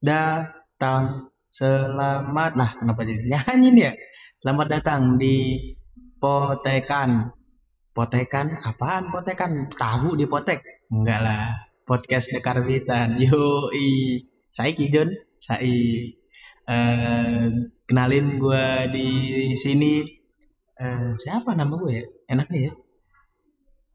Datang. 0.00 1.32
Selamat. 1.48 2.52
Nah, 2.52 2.70
kenapa 2.76 3.00
jadi 3.08 3.32
nyanyi 3.32 3.68
nih 3.72 3.84
ya? 3.88 3.92
Selamat 4.44 4.66
datang 4.68 5.16
di 5.16 5.72
Potekan. 6.20 7.32
Potekan 7.96 8.60
apaan 8.60 9.08
potekan? 9.08 9.72
Tahu 9.72 10.20
di 10.20 10.28
potek? 10.28 10.60
Enggak 10.92 11.20
lah. 11.24 11.48
Podcast 11.88 12.28
Dekarbitan. 12.28 13.16
Yoi. 13.16 14.20
Saya 14.52 14.76
Kijon. 14.76 15.16
Saya 15.40 15.64
eh, 16.68 17.44
kenalin 17.88 18.36
gua 18.36 18.84
di 18.92 19.08
sini 19.56 20.04
eh, 20.76 21.10
siapa 21.16 21.56
nama 21.56 21.72
gue 21.72 21.92
ya? 21.92 22.04
Enaknya 22.36 22.60
ya? 22.68 22.72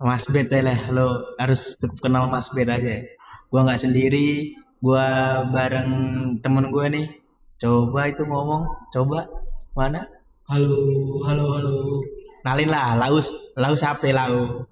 Mas 0.01 0.25
Bet 0.33 0.49
lah, 0.49 0.89
lo 0.89 1.37
harus 1.37 1.77
kenal 2.01 2.25
Mas 2.25 2.49
Bet 2.57 2.73
aja. 2.73 2.81
ya. 2.81 3.05
Gua 3.53 3.69
nggak 3.69 3.85
sendiri, 3.85 4.57
gua 4.81 5.05
bareng 5.53 5.89
temen 6.41 6.73
gue 6.73 6.85
nih. 6.89 7.07
Coba 7.61 8.09
itu 8.09 8.25
ngomong, 8.25 8.65
coba 8.89 9.29
mana? 9.77 10.09
Halo, 10.49 10.73
halo, 11.29 11.45
halo. 11.53 11.75
Nalin 12.41 12.73
lah, 12.73 12.97
Laus, 12.97 13.53
Laus 13.53 13.85
apa 13.85 14.09
Lau? 14.09 14.65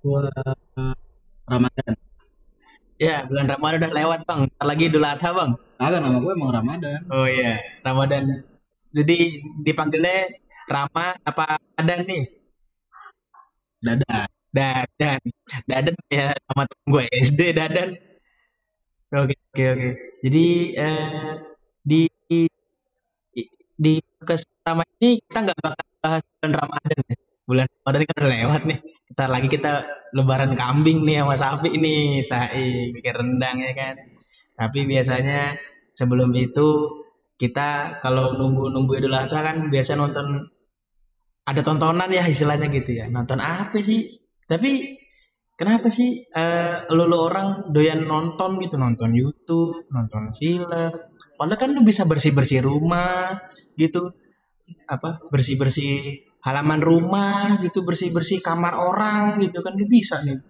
Gua 0.00 0.32
Ramadan. 1.44 1.92
Ya, 2.96 3.28
bulan 3.28 3.52
Ramadan 3.52 3.84
udah 3.84 3.92
lewat 3.92 4.20
bang. 4.24 4.40
Ntar 4.48 4.64
lagi 4.64 4.84
Idul 4.88 5.04
Adha 5.04 5.30
bang. 5.36 5.50
Agak 5.76 6.00
nama 6.00 6.16
gue 6.24 6.32
emang 6.32 6.56
Ramadan. 6.56 7.00
Oh 7.12 7.28
iya, 7.28 7.60
Ramadan. 7.84 8.32
Jadi 8.96 9.44
dipanggilnya 9.60 10.40
Rama 10.64 11.20
apa 11.20 11.60
Adan 11.76 12.08
nih? 12.08 12.24
Dadah. 13.84 14.24
Dadan. 14.54 15.20
Dadan 15.68 15.94
ya 16.08 16.32
sama 16.48 16.64
temen 16.64 16.86
gue 16.88 17.04
SD 17.12 17.40
Dadan. 17.52 18.13
Oke 19.14 19.34
oke 19.38 19.64
oke. 19.78 19.90
Jadi 20.26 20.46
eh, 20.74 21.30
di 21.86 22.02
di 23.74 23.94
pertama 24.18 24.82
ini 24.98 25.22
kita 25.22 25.38
nggak 25.44 25.58
bakal 25.62 25.86
bahas 26.02 26.22
bulan 26.26 26.52
Ramadan 26.58 26.98
ya. 27.06 27.16
Bulan 27.44 27.66
Ramadan 27.70 28.00
kan 28.08 28.16
udah 28.18 28.32
lewat 28.34 28.62
nih. 28.66 28.78
Kita 29.14 29.24
lagi 29.30 29.48
kita 29.52 29.72
lebaran 30.16 30.52
kambing 30.58 31.06
nih 31.06 31.22
sama 31.22 31.36
sapi 31.38 31.68
ini, 31.78 32.24
sai 32.26 32.90
bikin 32.90 33.14
rendang 33.14 33.62
ya 33.62 33.72
kan. 33.76 33.94
Tapi 34.58 34.78
biasanya 34.82 35.54
sebelum 35.94 36.34
itu 36.34 36.68
kita 37.38 38.00
kalau 38.02 38.34
nunggu-nunggu 38.34 38.98
Idul 38.98 39.14
Adha 39.14 39.38
kan 39.46 39.70
biasa 39.70 39.94
nonton 39.94 40.50
ada 41.44 41.60
tontonan 41.62 42.10
ya 42.10 42.26
istilahnya 42.26 42.66
gitu 42.72 42.98
ya. 42.98 43.06
Nonton 43.06 43.38
apa 43.38 43.78
sih? 43.78 44.18
Tapi 44.50 45.03
kenapa 45.54 45.88
sih 45.90 46.26
eh 46.30 46.76
lu, 46.90 47.04
lu 47.06 47.18
orang 47.18 47.70
doyan 47.70 48.06
nonton 48.06 48.58
gitu, 48.62 48.78
nonton 48.78 49.10
YouTube, 49.14 49.86
nonton 49.90 50.34
film. 50.34 50.90
Padahal 51.34 51.58
kan 51.58 51.70
lu 51.74 51.82
bisa 51.82 52.06
bersih-bersih 52.06 52.62
rumah 52.62 53.42
gitu. 53.78 54.14
Apa? 54.88 55.20
Bersih-bersih 55.28 56.24
halaman 56.44 56.80
rumah 56.84 57.58
gitu, 57.64 57.82
bersih-bersih 57.82 58.44
kamar 58.44 58.76
orang 58.76 59.40
gitu 59.40 59.64
kan 59.64 59.72
lu 59.76 59.88
bisa 59.88 60.20
nih. 60.20 60.40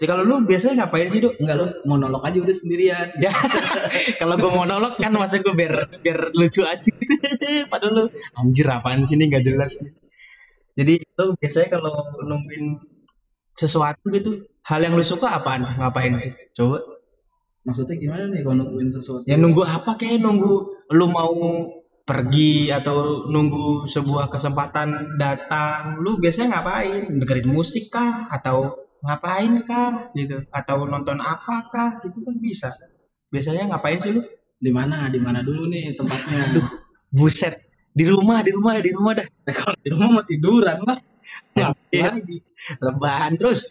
Jadi 0.00 0.08
kalau 0.08 0.24
lu 0.24 0.48
biasanya 0.48 0.88
ngapain 0.88 1.12
sih, 1.12 1.20
Dok? 1.20 1.36
Enggak 1.44 1.56
lu 1.60 1.66
monolog 1.84 2.24
aja 2.24 2.40
udah 2.40 2.56
sendirian. 2.56 3.12
Ya, 3.20 3.36
kalau 4.16 4.40
gue 4.40 4.48
monolog 4.48 4.96
kan 4.96 5.12
masa 5.12 5.44
gue 5.44 5.52
biar 5.52 6.00
biar 6.00 6.32
lucu 6.32 6.64
aja 6.64 6.88
gitu. 6.88 7.14
Padahal 7.72 7.92
lu 7.92 8.04
anjir 8.32 8.64
apaan 8.72 9.04
sih 9.04 9.20
ini 9.20 9.28
nggak 9.28 9.44
jelas. 9.44 9.76
Jadi 10.72 11.04
lu 11.04 11.36
biasanya 11.36 11.68
kalau 11.68 12.00
nungguin 12.24 12.80
sesuatu 13.52 14.08
gitu, 14.08 14.48
hal 14.66 14.80
yang 14.82 14.94
lu 14.96 15.04
suka 15.04 15.28
apaan? 15.30 15.64
Ngapain 15.66 16.16
sih? 16.20 16.32
Coba. 16.54 16.80
Maksudnya 17.60 17.96
gimana 18.00 18.24
nih 18.32 18.40
kalau 18.40 18.56
nungguin 18.64 18.88
sesuatu? 18.88 19.24
Ya 19.28 19.36
nunggu 19.36 19.62
apa 19.68 19.94
kayak 20.00 20.24
nunggu 20.24 20.52
lu 20.90 21.06
mau 21.12 21.36
pergi 22.02 22.72
atau 22.72 23.28
nunggu 23.28 23.84
sebuah 23.86 24.32
kesempatan 24.32 25.20
datang. 25.20 26.00
Lu 26.00 26.16
biasanya 26.18 26.58
ngapain? 26.58 27.20
Dengerin 27.20 27.48
musik 27.52 27.92
kah 27.92 28.26
atau 28.32 28.74
ngapain 29.00 29.64
kah 29.64 30.12
gitu 30.12 30.44
atau 30.52 30.84
nonton 30.84 31.20
apa 31.20 31.68
kah 31.68 31.90
gitu 32.00 32.24
kan 32.24 32.36
bisa. 32.40 32.72
Biasanya 33.30 33.70
ngapain 33.70 34.00
sih 34.00 34.16
lu? 34.16 34.24
Di 34.60 34.72
mana? 34.72 35.08
Di 35.12 35.20
mana 35.20 35.44
dulu 35.44 35.68
nih 35.68 35.94
tempatnya? 35.96 36.38
Aduh, 36.52 36.66
buset. 37.12 37.60
Di 37.90 38.06
rumah, 38.06 38.40
di 38.40 38.54
rumah, 38.54 38.78
di 38.80 38.90
rumah 38.94 39.12
dah. 39.20 39.26
kalau 39.52 39.76
di 39.84 39.88
rumah 39.92 40.08
mah 40.20 40.24
tiduran 40.24 40.78
lah. 40.82 40.98
Ngapain 41.54 41.90
Iya. 41.92 42.10
lagi? 42.16 42.36
Rebahan 42.80 43.36
terus. 43.40 43.62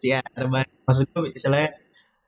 Ya 0.00 0.20
rebahan. 0.36 0.68
Maksudnya 0.86 1.18
misalnya 1.28 1.68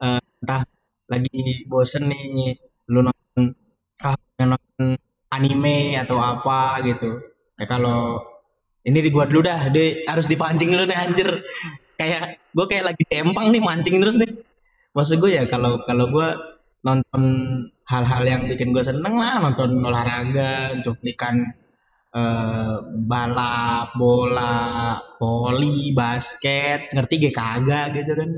eh, 0.03 0.21
entah 0.21 0.63
lagi 1.11 1.67
bosen 1.67 2.07
nih 2.07 2.59
lu 2.91 3.07
nonton 3.07 3.55
ah, 4.03 4.17
nonton 4.43 4.99
anime 5.31 5.97
atau 5.99 6.19
apa 6.19 6.83
gitu. 6.87 7.21
Ya 7.57 7.65
kalau 7.69 8.21
ini 8.85 8.99
di 9.05 9.11
gua 9.13 9.29
dulu 9.29 9.45
dah 9.45 9.69
deh 9.69 10.05
harus 10.09 10.27
dipancing 10.27 10.71
dulu 10.73 10.85
nih 10.89 10.99
anjir. 10.99 11.29
Kayak 12.01 12.41
gua 12.57 12.65
kayak 12.65 12.95
lagi 12.95 13.05
tempang 13.07 13.53
nih 13.53 13.63
mancing 13.63 14.01
terus 14.01 14.17
nih. 14.17 14.33
Maksud 14.91 15.23
gue 15.23 15.39
ya 15.39 15.47
kalau 15.47 15.87
kalau 15.87 16.11
gua 16.11 16.35
nonton 16.83 17.23
hal-hal 17.91 18.23
yang 18.25 18.43
bikin 18.47 18.73
gue 18.73 18.81
seneng 18.81 19.19
lah 19.19 19.43
nonton 19.43 19.83
olahraga 19.85 20.81
cuplikan 20.81 21.53
eh, 22.11 22.77
balap 23.07 23.95
bola 23.95 24.99
voli 25.19 25.95
basket 25.95 26.91
ngerti 26.95 27.15
gak 27.31 27.35
kagak 27.37 27.87
gitu 27.95 28.13
kan. 28.19 28.31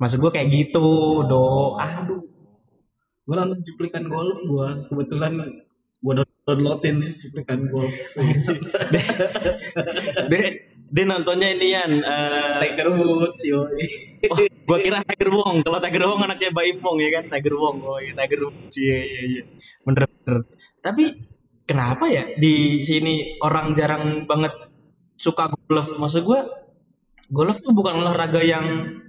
Maksud 0.00 0.18
gue 0.20 0.32
kayak 0.34 0.48
gitu 0.52 1.22
do 1.24 1.78
aduh. 1.80 2.22
Gue 3.24 3.34
nonton 3.40 3.64
cuplikan 3.64 4.04
golf 4.12 4.36
gua 4.44 4.76
kebetulan 4.76 5.40
gua 6.04 6.20
downloadin 6.44 7.00
nih 7.00 7.12
cuplikan 7.24 7.72
golf. 7.72 7.96
dia, 10.28 10.60
dia 10.92 11.04
nontonnya 11.08 11.48
ini 11.56 11.72
yan 11.72 11.92
eh, 12.04 12.54
Tiger 12.60 12.92
Woods 12.92 13.40
yoi. 13.48 13.88
oh, 14.28 14.38
gua 14.68 14.76
kira 14.76 15.00
Tiger 15.08 15.32
Wong. 15.32 15.64
Kalau 15.64 15.80
Tiger 15.80 16.04
Wong 16.04 16.20
anaknya 16.20 16.52
Baim 16.52 16.84
Wong 16.84 17.00
ya 17.00 17.10
kan? 17.16 17.32
Tiger 17.32 17.56
Wong 17.56 17.80
oh 17.80 17.96
iya 17.96 18.12
Tiger 18.12 18.44
Wong 18.44 18.68
iya 18.76 18.98
iya 19.00 19.22
iya. 19.24 19.42
Bener 19.88 20.04
bener. 20.04 20.36
Tapi 20.84 21.04
kenapa 21.64 22.08
ya 22.08 22.24
di 22.36 22.84
sini 22.84 23.40
orang 23.40 23.72
jarang 23.76 24.28
banget 24.28 24.52
suka 25.16 25.48
golf 25.68 25.96
maksud 25.96 26.22
gua 26.24 26.44
golf 27.32 27.60
tuh 27.64 27.72
bukan 27.72 28.04
olahraga 28.04 28.40
yang 28.44 29.00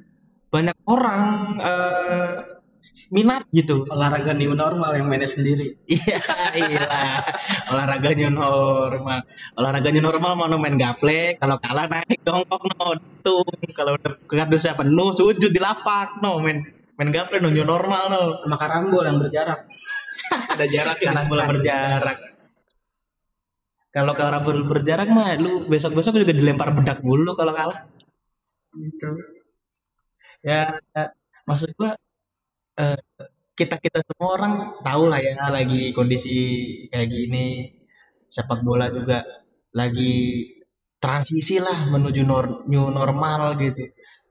banyak 0.49 0.77
orang 0.87 1.23
eh, 1.59 2.55
minat 3.11 3.45
gitu 3.51 3.85
Olahraga 3.89 4.31
new 4.33 4.53
normal 4.55 4.95
yang 4.95 5.07
mainnya 5.09 5.29
sendiri. 5.29 5.75
Iya, 5.95 6.21
iya. 6.55 6.87
Olahraganya 7.69 8.29
normal. 8.31 9.25
Olahraganya 9.57 10.01
normal 10.01 10.31
mau 10.37 10.47
main 10.57 10.77
gaple, 10.77 11.37
kalau 11.37 11.57
kalah 11.61 11.85
naik 11.89 12.21
jongkok 12.25 12.61
no 12.65 12.97
tuh. 13.21 13.45
Kalau 13.73 13.97
udah 13.99 14.11
kardusnya 14.25 14.77
penuh 14.77 15.11
sujud 15.13 15.51
di 15.51 15.59
lapak 15.61 16.21
no 16.21 16.39
main 16.41 16.65
main 16.95 17.09
gaple 17.11 17.41
no 17.41 17.49
new 17.51 17.65
normal 17.65 18.03
no. 18.09 18.21
Sama 18.45 18.55
karambol 18.57 19.03
yang 19.05 19.17
berjarak. 19.19 19.67
Ada 20.55 20.65
jarak 20.65 20.97
Karena 21.01 21.21
bola 21.27 21.43
berjarak. 21.49 22.17
Kalau 23.95 24.13
kalau 24.19 24.39
ber 24.47 24.57
berjarak 24.71 25.07
mah 25.15 25.29
lu 25.43 25.51
besok-besok 25.71 26.13
juga 26.21 26.33
dilempar 26.39 26.69
bedak 26.77 26.99
mulu 27.07 27.31
kalau 27.39 27.53
kalah. 27.59 27.79
Gitu. 28.75 29.09
Ya, 30.49 30.77
ya, 30.95 31.03
maksud 31.49 31.69
gua 31.79 31.91
eh, 32.83 32.99
kita 33.59 33.75
kita 33.85 33.99
semua 34.07 34.29
orang 34.37 34.53
tahu 34.87 35.03
lah 35.11 35.19
ya 35.27 35.33
lagi 35.57 35.81
kondisi 35.97 36.31
kayak 36.91 37.09
gini 37.15 37.45
sepak 38.35 38.61
bola 38.67 38.87
juga 38.97 39.17
lagi 39.79 40.13
transisi 41.03 41.55
lah 41.67 41.77
menuju 41.93 42.21
nor- 42.31 42.63
new 42.71 42.87
normal 42.99 43.41
gitu 43.63 43.83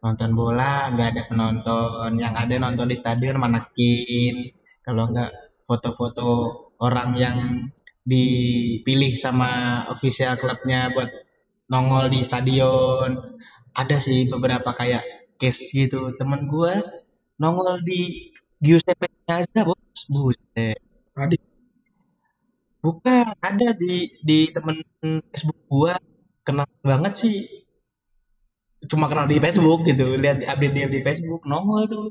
nonton 0.05 0.31
bola 0.40 0.72
nggak 0.93 1.08
ada 1.12 1.22
penonton 1.31 2.11
yang 2.22 2.34
ada 2.43 2.55
nonton 2.64 2.87
di 2.93 2.96
stadion 3.02 3.37
manekin 3.44 4.37
kalau 4.87 5.05
nggak 5.12 5.31
foto-foto 5.69 6.28
orang 6.87 7.11
yang 7.25 7.37
dipilih 8.04 9.16
sama 9.16 9.82
official 9.88 10.36
klubnya 10.36 10.92
buat 10.92 11.08
nongol 11.72 12.12
di 12.12 12.20
stadion. 12.20 13.32
Ada 13.74 13.98
sih 13.98 14.28
beberapa 14.30 14.70
kayak 14.76 15.34
case 15.40 15.72
gitu. 15.72 16.12
Temen 16.14 16.46
gua 16.46 16.84
nongol 17.40 17.82
di 17.82 18.30
Giuseppe 18.60 19.10
Meazza 19.26 19.64
bos. 19.66 20.06
Buset. 20.06 20.78
Adik. 21.16 21.40
bukan 22.84 23.32
ada 23.40 23.72
di 23.72 24.12
di 24.20 24.52
temen 24.52 24.84
Facebook 25.32 25.60
gua. 25.66 25.96
Kenal 26.44 26.68
banget 26.84 27.16
sih. 27.16 27.36
Cuma 28.84 29.08
kenal 29.08 29.24
di 29.24 29.40
Facebook 29.40 29.88
gitu. 29.88 30.20
Lihat 30.20 30.44
update 30.44 30.74
dia 30.76 30.86
di 30.92 31.00
Facebook 31.00 31.48
nongol 31.48 31.88
tuh. 31.88 32.06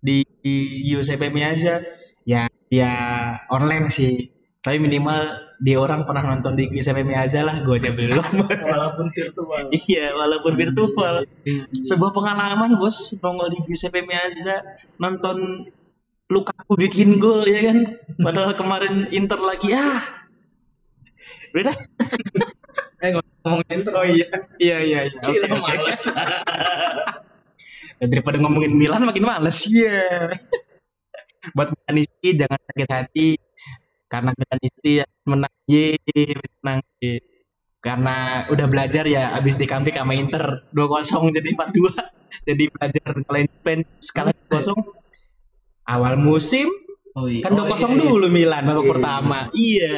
Di, 0.00 0.24
di 0.40 0.84
Giuseppe 0.88 1.28
Meazza 1.28 1.84
ya 2.24 2.48
ya 2.72 2.92
online 3.52 3.92
sih 3.92 4.39
Tapi 4.60 4.76
minimal 4.76 5.40
dia 5.56 5.80
orang 5.80 6.04
pernah 6.04 6.20
nonton 6.20 6.52
di 6.52 6.68
GSM 6.68 7.08
Miyaza 7.08 7.40
lah, 7.40 7.64
gue 7.64 7.80
aja 7.80 7.96
belum. 7.96 8.20
walaupun 8.68 9.08
virtual 9.08 9.72
iya, 9.88 10.12
walaupun 10.12 10.52
virtual. 10.52 11.24
Iya. 11.48 11.64
Sebuah 11.72 12.12
pengalaman 12.12 12.76
bos, 12.76 13.16
nongol 13.24 13.48
di 13.56 13.64
GSM 13.64 14.04
Miyaza, 14.04 14.60
nonton 15.00 15.64
Lukaku 16.30 16.78
bikin 16.78 17.18
gol 17.18 17.42
ya 17.42 17.72
kan. 17.72 17.98
Padahal 18.22 18.54
kemarin 18.54 19.10
Inter 19.10 19.40
lagi 19.42 19.74
ah. 19.74 19.98
Dah. 21.50 21.74
eh 23.02 23.10
ngomongin 23.42 23.78
terus 23.82 23.96
Oh 23.98 24.06
iya, 24.06 24.28
iya 24.62 24.76
iya. 24.84 25.00
iya. 25.10 25.18
Oke, 25.18 25.42
oke. 25.42 25.58
males 25.58 26.04
daripada 28.12 28.36
ngomongin 28.38 28.78
Milan 28.78 29.02
makin 29.02 29.26
males. 29.26 29.66
Iya. 29.66 30.38
Buat 31.50 31.74
Milanisti 31.74 32.38
jangan 32.38 32.60
sakit 32.62 32.88
hati 32.94 33.28
karena 34.10 34.34
Milanisti 34.34 35.00
menang 35.30 35.54
ye 35.70 35.94
menang 36.60 36.82
ye. 36.98 37.22
Karena 37.80 38.44
udah 38.52 38.66
belajar 38.68 39.08
ya 39.08 39.32
abis 39.38 39.56
dikampik 39.56 39.96
sama 39.96 40.12
Inter 40.12 40.66
2-0 40.74 41.32
jadi 41.32 41.48
4-2. 41.54 41.96
Jadi 42.48 42.72
belajar 42.72 43.04
kalian 43.20 43.46
Juventus 43.52 44.06
kalah 44.10 44.34
2-0. 44.48 44.74
Awal 45.86 46.14
musim 46.18 46.66
oh 47.16 47.26
iya 47.26 47.42
kan 47.44 47.52
2-0 47.56 47.62
Oh, 47.62 47.66
iya, 47.66 47.76
iya. 47.88 47.96
dulu 48.04 48.26
Milan 48.28 48.62
babak 48.68 48.84
Iya. 48.84 48.90
pertama. 48.92 49.38
Iya. 49.54 49.94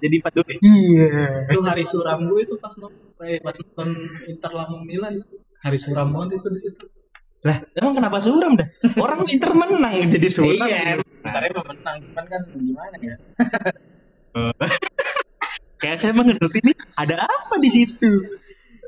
Jadi 0.00 0.14
4-2. 0.22 0.64
Iya. 0.64 1.08
itu 1.52 1.60
hari 1.66 1.84
suram 1.84 2.18
gue 2.30 2.40
itu 2.46 2.54
pas 2.56 2.72
nonton 2.80 3.20
eh, 3.26 3.40
pas 3.42 3.52
nonton 3.52 3.88
Inter 4.30 4.50
lawan 4.54 4.80
Milan 4.88 5.14
hari 5.60 5.76
suram 5.76 6.08
banget 6.14 6.40
itu 6.40 6.48
di 6.48 6.60
situ 6.62 6.84
Lah, 7.40 7.56
emang 7.72 7.96
kenapa 7.96 8.20
suram 8.20 8.52
dah? 8.52 8.68
Orang 9.00 9.24
Inter 9.32 9.56
menang 9.56 9.96
jadi 10.14 10.28
suram. 10.28 10.68
iya 10.68 11.00
Inter 11.00 11.42
emang 11.48 11.66
menang 11.72 11.96
cuman 12.04 12.24
kan 12.28 12.40
gimana 12.52 12.96
ya 13.00 13.16
Kayak 15.80 15.96
saya 15.96 16.12
emang 16.12 16.28
ngerti 16.28 16.60
nih 16.60 16.76
ada 16.92 17.24
apa 17.24 17.54
di 17.56 17.72
situ. 17.72 18.12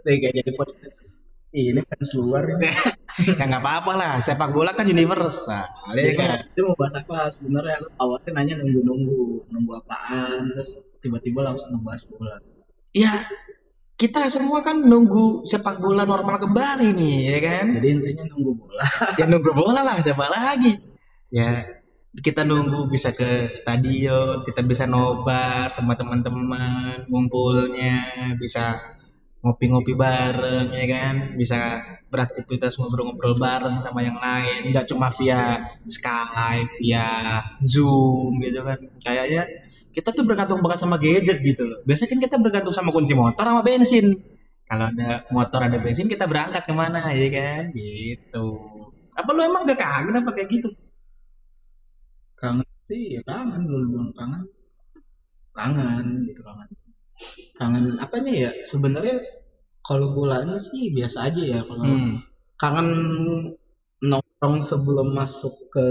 Kayak 0.05 0.45
jadi 0.45 0.53
podcast 0.53 1.33
ini 1.53 1.85
fans 1.85 2.17
luar 2.17 2.49
ini 2.49 2.65
ya 3.39 3.45
nggak 3.45 3.61
apa-apa 3.61 3.93
lah, 3.93 4.11
sepak 4.25 4.57
bola 4.57 4.73
kan 4.73 4.89
universal. 4.89 5.69
Ya 5.93 6.01
Dia, 6.01 6.13
kan? 6.17 6.49
dia 6.49 6.63
mau 6.65 6.77
bahas 6.77 6.97
apa 6.97 7.29
sebenarnya 7.29 7.77
awalnya 7.97 8.31
nanya 8.37 8.55
nunggu-nunggu 8.61 9.49
nunggu 9.53 9.73
apaan 9.85 10.53
terus 10.53 10.81
tiba-tiba 11.01 11.45
langsung 11.45 11.73
ngebahas 11.73 12.05
bola 12.09 12.37
Ya, 12.93 13.25
kita 14.03 14.27
semua 14.27 14.59
kan 14.67 14.75
nunggu 14.83 15.47
sepak 15.47 15.79
bola 15.79 16.03
normal 16.03 16.43
kembali 16.43 16.91
nih, 16.91 17.17
ya 17.23 17.39
kan? 17.39 17.65
jadi 17.79 17.89
intinya 17.95 18.25
nunggu 18.35 18.53
bola 18.59 18.83
Ya 19.21 19.25
nunggu 19.31 19.51
bola 19.55 19.81
lah, 19.87 20.03
siapa 20.03 20.27
lagi? 20.27 20.75
Ya, 21.31 21.71
kita 22.19 22.43
nunggu 22.43 22.91
bisa 22.91 23.15
ke 23.15 23.55
stadion, 23.55 24.43
kita 24.43 24.67
bisa 24.67 24.91
nobar 24.91 25.71
sama 25.71 25.95
teman-teman, 25.95 27.07
ngumpulnya, 27.07 28.35
bisa 28.43 28.83
ngopi-ngopi 29.47 29.95
bareng, 29.95 30.75
ya 30.75 30.87
kan? 30.91 31.15
Bisa 31.39 31.79
beraktivitas 32.11 32.83
ngobrol-ngobrol 32.83 33.39
bareng 33.39 33.79
sama 33.79 34.03
yang 34.03 34.19
lain, 34.19 34.75
nggak 34.75 34.91
cuma 34.91 35.15
via 35.15 35.63
Skype, 35.87 36.75
via 36.83 37.39
Zoom 37.63 38.43
gitu 38.43 38.67
kan? 38.67 38.83
Kayaknya 38.99 39.47
kita 39.93 40.09
tuh 40.17 40.25
bergantung 40.25 40.61
banget 40.65 40.81
sama 40.85 40.97
gadget 40.97 41.39
gitu 41.45 41.63
loh. 41.69 41.81
Biasanya 41.85 42.09
kan 42.17 42.21
kita 42.25 42.37
bergantung 42.41 42.75
sama 42.75 42.91
kunci 42.91 43.13
motor 43.13 43.45
sama 43.45 43.63
bensin. 43.65 44.07
Kalau 44.67 44.89
ada 44.89 45.29
motor 45.29 45.61
ada 45.69 45.77
bensin 45.77 46.09
kita 46.09 46.25
berangkat 46.25 46.65
ke 46.65 46.73
mana 46.73 47.13
ya 47.13 47.29
kan? 47.29 47.63
Gitu. 47.77 48.47
Apa 49.13 49.29
lu 49.37 49.41
emang 49.45 49.69
gak 49.69 49.77
kangen 49.77 50.17
apa 50.17 50.31
kayak 50.33 50.49
gitu? 50.49 50.69
kangen 52.43 52.67
sih 52.91 53.15
ya 53.15 53.23
kangen 53.23 53.63
dulu 53.71 53.85
bilang 53.95 54.11
kangen 54.19 54.43
kangen 55.55 56.27
gitu 56.27 56.43
kangen 56.43 56.69
kangen 57.55 57.85
apanya 58.03 58.33
ya 58.35 58.51
sebenarnya 58.67 59.23
kalau 59.87 60.11
bolanya 60.11 60.59
sih 60.59 60.91
biasa 60.91 61.31
aja 61.31 61.43
ya 61.43 61.61
kalau 61.63 61.87
Hmm. 61.87 62.19
kangen 62.59 62.89
nongkrong 64.43 64.59
sebelum 64.59 65.15
masuk 65.15 65.55
ke 65.71 65.87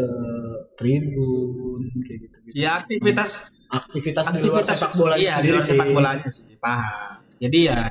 tribun 0.75 1.88
kayak 2.03 2.19
gitu 2.27 2.38
gitu 2.44 2.53
Ya 2.59 2.83
aktivitas 2.83 3.48
aktivitas, 3.71 4.27
di 4.36 4.44
luar 4.44 4.68
sepak 4.68 4.92
bola 5.00 5.15
iya 5.15 5.39
di 5.39 5.56
luar 5.56 5.63
sepak 5.63 5.88
bolanya 5.95 6.27
sih 6.27 6.59
paham. 6.59 7.24
Jadi 7.39 7.59
ya 7.71 7.88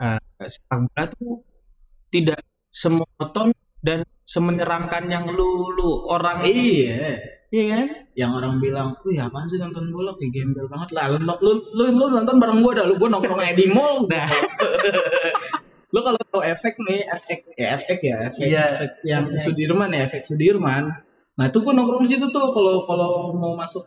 eh, 0.00 0.20
sepak 0.40 0.78
bola 0.88 1.04
tuh 1.12 1.44
tidak 2.08 2.40
semonoton 2.72 3.52
dan 3.84 4.08
semenyeramkan 4.24 5.04
yang 5.12 5.28
lu 5.28 5.68
lu 5.76 6.08
orang 6.08 6.48
iya 6.48 7.20
iya 7.52 7.64
kan? 7.76 7.86
yang 8.16 8.32
orang 8.32 8.56
bilang, 8.64 8.96
wih 9.04 9.20
apaan 9.20 9.52
sih 9.52 9.60
nonton 9.60 9.92
bola 9.92 10.16
kayak 10.16 10.32
gembel 10.32 10.64
banget 10.72 10.96
lah. 10.96 11.12
Lu, 11.12 11.20
lu, 11.20 11.52
lu, 11.76 11.84
lu 11.92 12.06
nonton 12.08 12.40
bareng 12.40 12.64
gua 12.64 12.72
dah, 12.78 12.86
lu 12.88 12.96
gua 12.96 13.10
nongkrong 13.12 13.42
kayak 13.42 13.58
di 13.58 13.66
mall. 13.68 14.08
Nah. 14.08 14.30
lu 15.94 16.00
kalau 16.02 16.18
tahu 16.18 16.42
efek 16.42 16.74
nih, 16.82 17.06
efek 17.06 17.40
ya 17.54 17.78
efek 17.78 17.98
ya, 18.02 18.16
efek, 18.26 18.46
Iya. 18.50 18.62
efek 18.74 18.90
yang 19.06 19.24
Sudirman 19.38 19.94
ya, 19.94 20.10
efek 20.10 20.26
Sudirman. 20.26 20.90
Nah 21.38 21.44
itu 21.46 21.62
gua 21.62 21.70
nongkrong 21.70 22.02
di 22.02 22.18
situ 22.18 22.26
tuh 22.34 22.50
kalau 22.50 22.82
kalau 22.82 23.30
mau 23.38 23.54
masuk 23.54 23.86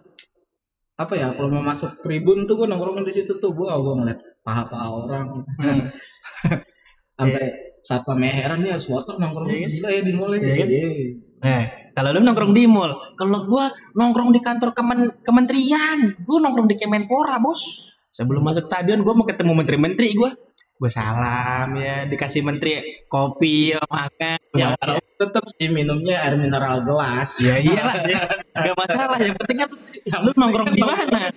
apa 0.95 1.13
ya, 1.19 1.35
kalau 1.35 1.51
mau 1.51 1.59
masuk 1.67 1.91
tribun 1.99 2.47
tuh 2.47 2.55
gua 2.55 2.71
nongkrong 2.71 3.03
di 3.03 3.11
situ 3.11 3.35
tuh, 3.35 3.51
gua 3.51 3.75
gua 3.83 3.99
ngeliat 3.99 4.23
paha-paha 4.39 4.87
orang. 4.87 5.27
Hmm. 5.59 5.91
Sampai 7.19 7.75
satpam 7.83 8.23
heran 8.23 8.63
nih 8.63 8.79
supporter 8.79 9.19
nongkrong 9.19 9.51
kan? 9.51 9.67
gila 9.67 9.89
ya 9.91 10.01
di 10.07 10.13
mall 10.15 10.31
ya. 10.31 10.39
Iya 10.39 10.55
kan? 10.55 10.67
Iya. 10.71 10.89
Nah, 11.37 11.63
kalau 11.91 12.09
lu 12.15 12.19
nongkrong 12.23 12.53
di 12.55 12.63
mall, 12.71 12.91
kalau 13.19 13.43
gua 13.43 13.67
nongkrong 13.99 14.31
di 14.31 14.39
kantor 14.39 14.71
kemen 14.71 15.11
kementerian, 15.27 16.15
gua 16.23 16.37
nongkrong 16.39 16.71
di 16.71 16.79
Kemenpora, 16.79 17.35
Bos. 17.43 17.91
Sebelum 18.17 18.41
masuk 18.41 18.65
stadion 18.65 19.05
gua 19.05 19.13
mau 19.13 19.29
ketemu 19.29 19.53
menteri-menteri 19.53 20.17
gua. 20.17 20.33
Gua 20.77 20.89
salam 20.89 21.77
ya, 21.77 22.09
dikasih 22.09 22.41
menteri 22.41 23.05
kopi, 23.05 23.77
makan. 23.77 24.37
Ya 24.57 24.73
kalau 24.77 24.97
tetap 24.97 25.45
sih 25.53 25.69
minumnya 25.69 26.25
air 26.25 26.37
mineral 26.37 26.81
gelas. 26.81 27.37
Ya 27.45 27.61
iyalah 27.61 28.01
ya. 28.09 28.25
Gak 28.57 28.73
masalah, 28.77 29.17
yang 29.21 29.37
penting 29.37 29.57
kan 29.61 29.69
lu 30.25 30.31
nongkrong 30.33 30.73
di 30.73 30.81
mana. 30.81 31.29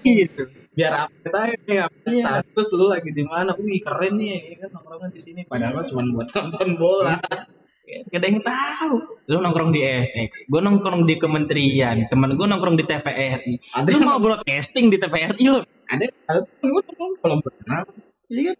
Gitu. 0.00 0.48
biar 0.72 1.04
update 1.04 1.36
aja 1.36 1.56
nih 1.68 1.78
update 1.84 2.16
Iya. 2.16 2.24
status 2.24 2.68
lu 2.72 2.88
lagi 2.88 3.12
di 3.12 3.28
mana 3.28 3.52
wih 3.60 3.84
keren 3.84 4.16
nih 4.16 4.56
ya 4.56 4.64
kan 4.64 4.68
nongkrongnya 4.72 5.12
di 5.12 5.20
sini 5.20 5.40
padahal 5.44 5.76
lo 5.76 5.82
cuma 5.84 6.00
buat 6.16 6.32
nonton 6.32 6.68
bola 6.80 7.20
Gak 7.82 8.14
ada 8.14 8.26
yang 8.26 8.40
tahu. 8.40 8.96
Lu 9.26 9.36
nongkrong 9.38 9.70
di 9.70 9.82
FX, 9.82 10.46
gua 10.46 10.60
nongkrong 10.60 11.02
di 11.02 11.14
kementerian, 11.16 11.98
temen 12.06 12.32
gua 12.32 12.46
nongkrong 12.46 12.74
di 12.74 12.84
TVRI. 12.84 13.54
ada 13.72 13.88
Lu 13.88 13.98
mau 14.00 14.16
broadcasting 14.16 14.86
di 14.86 14.96
TVRI 14.96 15.44
lu? 15.46 15.60
ada 15.84 16.04
ada 16.24 16.40
gue 16.40 16.68
nongkrong 16.80 17.12
kalau 17.18 17.36
berenang 17.38 17.84
Iya 18.26 18.42
kan? 18.48 18.56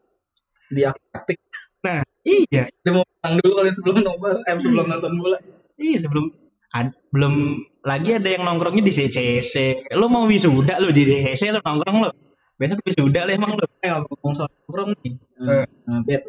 di 0.69 0.83
aktif 0.85 1.37
Nah, 1.81 2.01
iya. 2.23 2.69
dia 2.69 2.91
mau 2.91 3.03
pulang 3.03 3.35
dulu 3.37 3.53
kali 3.57 3.71
sebelum 3.71 3.97
nobar 4.01 4.37
eh 4.41 4.55
sebelum 4.55 4.87
nonton 4.87 5.13
bola 5.17 5.39
Iya 5.75 5.99
sebelum 5.99 6.31
ad- 6.71 6.95
belum 7.09 7.35
lagi 7.83 8.11
ada 8.15 8.29
yang 8.29 8.43
nongkrongnya 8.43 8.81
di 8.81 8.93
CCC. 8.93 9.55
Lu 9.93 10.07
mau 10.07 10.25
wisuda 10.25 10.79
lu 10.79 10.91
di 10.91 11.03
CCC 11.05 11.51
lu 11.51 11.59
nongkrong 11.59 11.97
lu. 12.01 12.11
Besok 12.55 12.79
wisuda 12.83 13.25
lu 13.25 13.33
emang 13.33 13.51
lu. 13.53 13.65
eh 13.81 13.91
ngomong 13.91 14.33
soal 14.33 14.51
nongkrong 14.53 14.93
nih 14.99 15.13
Eh. 15.41 15.67
nah, 15.85 16.01
bet 16.03 16.23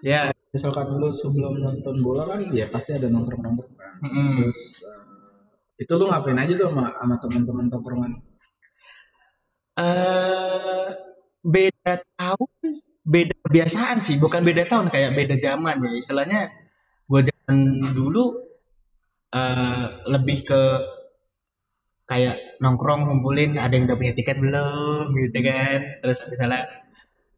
Ya. 0.00 0.31
Misalkan 0.52 0.86
lu 1.00 1.08
sebelum 1.10 1.58
nonton 1.64 2.04
bola 2.04 2.28
kan 2.28 2.40
ya 2.52 2.68
pasti 2.68 2.92
ada 2.92 3.08
nongkrong 3.08 3.40
nongkrong 3.40 3.74
kan 3.74 3.92
Mm-mm. 4.04 4.28
terus 4.44 4.84
eh, 4.84 5.82
itu 5.82 5.92
lu 5.96 6.12
ngapain 6.12 6.38
aja 6.38 6.52
tuh 6.54 6.68
sama, 6.68 6.92
sama 6.94 7.16
teman-teman 7.18 7.66
tongkrongan 7.72 8.12
Eh 9.72 10.88
beda 11.40 12.04
tahun, 12.20 12.60
beda 13.08 13.34
kebiasaan 13.48 14.04
sih, 14.04 14.20
bukan 14.20 14.44
beda 14.44 14.68
tahun 14.68 14.92
kayak 14.92 15.16
beda 15.16 15.40
zaman 15.40 15.80
ya. 15.80 15.90
Istilahnya 15.96 16.40
gua 17.08 17.24
zaman 17.24 17.56
dulu 17.96 18.36
eh 19.32 19.86
lebih 20.12 20.44
ke 20.44 20.62
kayak 22.04 22.60
nongkrong 22.60 23.08
ngumpulin 23.08 23.56
ada 23.56 23.72
yang 23.72 23.88
udah 23.88 23.96
punya 23.96 24.12
tiket 24.12 24.36
belum 24.36 25.16
gitu 25.16 25.38
kan 25.40 25.80
terus 26.04 26.20
misalnya 26.28 26.68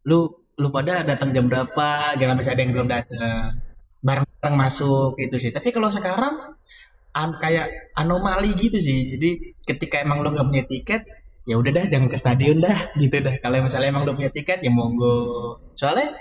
lu 0.02 0.26
lu 0.54 0.68
pada 0.70 1.02
datang 1.02 1.34
jam 1.34 1.50
berapa 1.50 2.14
jangan 2.14 2.36
bisa 2.38 2.54
ada 2.54 2.60
yang 2.62 2.72
belum 2.74 2.88
datang. 2.90 3.58
Bareng-bareng 4.04 4.56
masuk 4.56 5.16
gitu 5.18 5.36
sih. 5.40 5.50
Tapi 5.50 5.72
kalau 5.74 5.88
sekarang 5.90 6.54
an- 7.14 7.38
kayak 7.40 7.94
anomali 7.98 8.54
gitu 8.54 8.78
sih. 8.78 9.10
Jadi 9.10 9.58
ketika 9.66 10.02
emang 10.04 10.22
lu 10.22 10.34
nggak 10.34 10.46
punya 10.46 10.64
tiket 10.68 11.02
ya 11.44 11.60
udah 11.60 11.70
dah 11.76 11.84
jangan 11.92 12.08
ke 12.08 12.16
stadion 12.16 12.58
dah 12.62 12.78
gitu 13.02 13.16
dah. 13.24 13.34
Kalau 13.42 13.64
misalnya 13.64 13.88
emang 13.94 14.04
lu 14.06 14.14
punya 14.18 14.30
tiket 14.30 14.62
ya 14.62 14.70
monggo. 14.70 15.58
Soalnya 15.74 16.14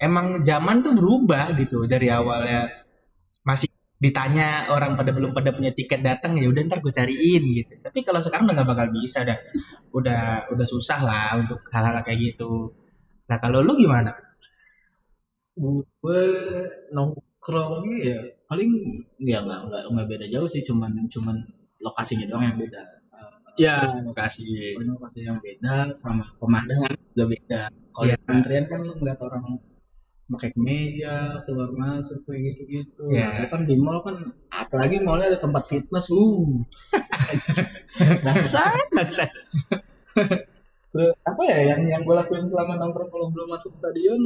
emang 0.00 0.42
zaman 0.46 0.80
tuh 0.86 0.92
berubah 0.96 1.52
gitu 1.58 1.84
dari 1.84 2.08
awalnya. 2.08 2.70
Masih 3.44 3.68
ditanya 4.00 4.72
orang 4.72 4.96
pada 4.96 5.12
belum 5.12 5.36
pada 5.36 5.52
punya 5.52 5.76
tiket 5.76 6.00
datang 6.00 6.32
ya 6.40 6.48
udah 6.48 6.62
ntar 6.68 6.80
gue 6.80 6.92
cariin 6.92 7.42
gitu. 7.60 7.72
Tapi 7.84 7.98
kalau 8.06 8.20
sekarang 8.24 8.48
udah 8.48 8.54
nggak 8.56 8.70
bakal 8.72 8.88
bisa 8.94 9.26
dah. 9.28 9.38
Udah 9.92 10.48
udah 10.54 10.66
susah 10.68 11.00
lah 11.02 11.28
untuk 11.36 11.58
hal-hal 11.74 12.00
kayak 12.06 12.20
gitu 12.32 12.72
nah 13.30 13.38
kalau 13.38 13.62
lu 13.62 13.78
gimana 13.78 14.10
gue 15.54 16.22
nongkrongnya 16.90 17.96
ya 18.02 18.18
paling 18.50 18.70
ya 19.22 19.38
nggak 19.44 19.60
nggak 19.70 19.82
nggak 19.92 20.08
beda 20.10 20.26
jauh 20.26 20.48
sih 20.50 20.66
cuman 20.66 21.06
cuman 21.06 21.36
lokasinya 21.78 22.26
doang 22.26 22.44
yang 22.50 22.58
beda 22.58 22.82
Eh, 23.10 23.66
Ya, 23.66 23.76
lokasi. 24.06 24.46
Pokoknya 24.72 24.92
lokasi 24.96 25.18
yang 25.26 25.38
beda 25.42 25.92
sama 25.92 26.24
pemandangan 26.40 26.96
juga 27.12 27.24
beda. 27.28 27.62
Kalau 27.92 28.06
di 28.08 28.16
kementerian 28.24 28.64
kan 28.70 28.78
lu 28.86 28.94
ngeliat 28.96 29.20
orang 29.20 29.60
pakai 30.30 30.54
kemeja 30.54 31.42
keluar 31.42 31.74
masuk 31.74 32.22
kayak 32.22 32.54
gitu 32.54 32.62
gitu. 32.70 33.02
Iya. 33.10 33.50
kan 33.50 33.66
di 33.66 33.74
mall 33.74 34.00
kan 34.06 34.16
apalagi 34.48 35.02
mallnya 35.02 35.34
ada 35.34 35.40
tempat 35.42 35.66
fitness, 35.66 36.06
uh. 36.14 36.62
Bangsat, 38.24 38.86
bangsat. 38.94 39.30
Terus 40.90 41.14
apa 41.22 41.42
ya 41.46 41.58
yang 41.74 41.80
yang 41.86 42.02
gue 42.02 42.14
lakuin 42.14 42.44
selama 42.44 42.74
nongkrong 42.76 43.08
kalau 43.08 43.30
belum 43.30 43.48
masuk 43.48 43.72
stadion? 43.72 44.18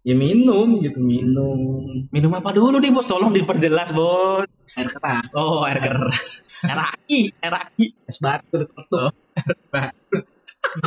Ya 0.00 0.16
minum 0.16 0.80
gitu, 0.80 0.96
minum 0.96 1.84
Minum 2.08 2.32
apa 2.32 2.56
dulu 2.56 2.80
nih, 2.80 2.88
Bos? 2.88 3.04
Tolong 3.04 3.30
diperjelas, 3.30 3.92
Bos. 3.92 4.48
air 4.72 4.88
keras, 4.88 5.28
Oh, 5.36 5.60
air 5.62 5.76
keras. 5.76 6.40
Air 6.64 6.80
aki, 6.88 7.34
air 7.36 7.54
aki. 7.54 7.86
es 8.08 8.16
batu 8.18 8.64
tuh. 8.64 9.12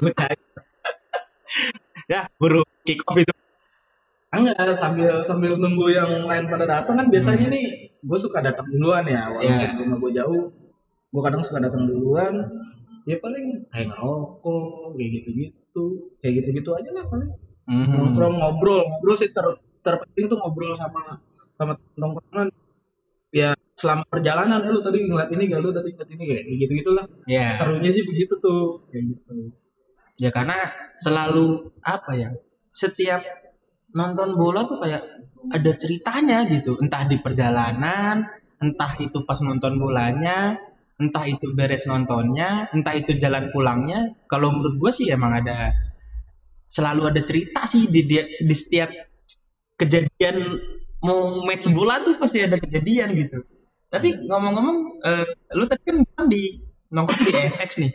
Gue 0.02 0.12
cari 0.12 0.38
Ya, 2.10 2.28
buru 2.36 2.66
kick 2.84 3.00
off 3.06 3.16
itu. 3.16 3.32
enggak 4.34 4.58
sambil 4.82 5.22
sambil 5.22 5.62
nunggu 5.62 5.94
yang 5.94 6.10
lain 6.26 6.50
pada 6.50 6.66
datang 6.66 6.98
kan 6.98 7.06
biasanya 7.06 7.54
nih 7.54 7.94
gue 8.02 8.18
suka 8.18 8.42
datang 8.42 8.66
duluan 8.66 9.06
ya 9.06 9.30
walaupun 9.30 9.46
Iya. 9.62 9.78
rumah 9.78 9.98
gue 10.02 10.12
jauh 10.18 10.44
gue 11.14 11.22
kadang 11.22 11.46
suka 11.46 11.62
datang 11.62 11.86
duluan 11.86 12.50
ya 13.04 13.16
paling 13.20 13.68
kayak 13.70 13.88
ngerokok 13.92 14.96
kayak 14.96 15.10
gitu 15.20 15.30
gitu 15.36 15.84
kayak 16.24 16.34
gitu 16.42 16.50
gitu 16.62 16.70
aja 16.76 16.90
lah 16.96 17.04
paling. 17.08 17.30
Hmm. 17.64 17.88
nongkrong 17.96 18.36
ngobrol. 18.40 18.84
Ngobrol 18.84 19.16
sih 19.16 19.32
ter 19.32 19.46
terpenting 19.84 20.26
tuh 20.32 20.38
ngobrol 20.40 20.76
sama 20.76 21.20
sama 21.56 21.74
nongkrongan 21.96 22.50
ya 23.34 23.56
selama 23.74 24.04
perjalanan 24.08 24.62
eh, 24.64 24.72
lu 24.72 24.80
tadi 24.86 25.04
ngeliat 25.10 25.30
ini 25.34 25.44
gak 25.50 25.60
lu 25.60 25.74
tadi 25.74 25.90
ngeliat 25.92 26.10
ini 26.14 26.24
kayak 26.30 26.44
gitu 26.62 26.72
gitulah 26.84 27.06
Ya. 27.26 27.52
serunya 27.58 27.90
sih 27.90 28.04
begitu 28.06 28.38
tuh. 28.40 28.86
Kayak 28.92 29.04
gitu. 29.18 29.52
Ya 30.22 30.30
karena 30.30 30.72
selalu 30.96 31.74
apa 31.82 32.14
ya? 32.14 32.30
Setiap 32.62 33.26
nonton 33.94 34.38
bola 34.38 34.66
tuh 34.70 34.78
kayak 34.82 35.02
ada 35.52 35.72
ceritanya 35.76 36.46
gitu. 36.48 36.78
Entah 36.80 37.04
di 37.10 37.18
perjalanan, 37.20 38.24
entah 38.62 38.92
itu 39.02 39.26
pas 39.26 39.42
nonton 39.42 39.76
bolanya, 39.82 40.56
entah 41.02 41.26
itu 41.26 41.54
beres 41.54 41.90
nontonnya, 41.90 42.70
entah 42.74 42.94
itu 42.94 43.18
jalan 43.18 43.50
pulangnya. 43.50 44.14
Kalau 44.30 44.54
menurut 44.54 44.78
gue 44.78 44.92
sih 44.94 45.08
emang 45.10 45.34
ada 45.44 45.74
selalu 46.70 47.14
ada 47.14 47.22
cerita 47.22 47.66
sih 47.70 47.86
di 47.90 48.02
dia 48.06 48.26
di 48.30 48.56
setiap 48.56 48.90
kejadian 49.78 50.58
mau 51.04 51.44
match 51.44 51.70
bola 51.70 52.02
tuh 52.02 52.18
pasti 52.18 52.42
ada 52.42 52.58
kejadian 52.58 53.14
gitu. 53.18 53.44
Tapi 53.94 54.26
ngomong-ngomong, 54.26 54.78
eh, 55.06 55.28
lu 55.54 55.70
tadi 55.70 55.84
kan 55.86 55.96
bilang 56.02 56.28
di 56.32 56.58
nongkrong 56.90 57.24
di 57.30 57.34
FX 57.34 57.70
nih. 57.78 57.94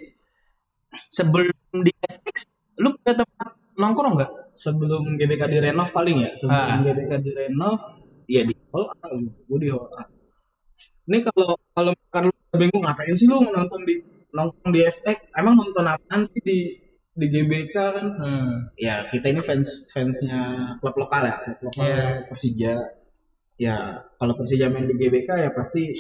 Sebelum 1.11 1.83
di 1.83 1.93
FX, 1.99 2.47
lu 2.79 2.95
punya 2.95 3.19
tempat 3.19 3.59
nongkrong 3.75 4.15
nggak? 4.19 4.33
sebelum 4.59 5.15
GBK 5.15 5.43
direnov 5.47 5.89
paling 5.95 6.17
ya 6.19 6.31
sebelum 6.35 6.59
Ah. 6.59 6.83
GBK 6.83 7.13
direnov 7.23 7.79
ya 8.27 8.43
di 8.43 8.55
hall 8.75 8.91
A 8.91 9.07
gue 9.15 9.59
di 9.63 9.69
hall 9.71 9.87
A 9.95 10.03
ini 11.09 11.19
kalau 11.25 11.57
kalau 11.73 11.91
misalkan 11.97 12.23
lu 12.29 12.57
bingung 12.61 12.83
ngapain 12.85 13.15
sih 13.17 13.27
lu 13.27 13.41
nonton 13.49 13.81
di 13.89 13.95
nongkrong 14.37 14.71
di 14.77 14.81
FX 14.85 15.33
emang 15.41 15.55
nonton 15.57 15.85
apaan 15.89 16.29
sih 16.29 16.41
di 16.45 16.59
di 17.19 17.27
GBK 17.35 17.75
kan? 17.75 18.07
Hmm. 18.15 18.53
ya 18.79 19.11
kita 19.11 19.35
ini 19.35 19.43
fans 19.43 19.91
fansnya 19.91 20.77
klub 20.79 20.95
lokal 20.95 21.27
ya 21.27 21.35
klub 21.43 21.59
lokal 21.67 21.85
Iya. 21.89 22.07
Persija. 22.31 22.75
Ya 23.59 23.77
kalau 24.21 24.39
Persija 24.39 24.71
main 24.71 24.87
di 24.87 24.95
GBK 24.95 25.29
ya 25.43 25.51
pasti 25.51 25.91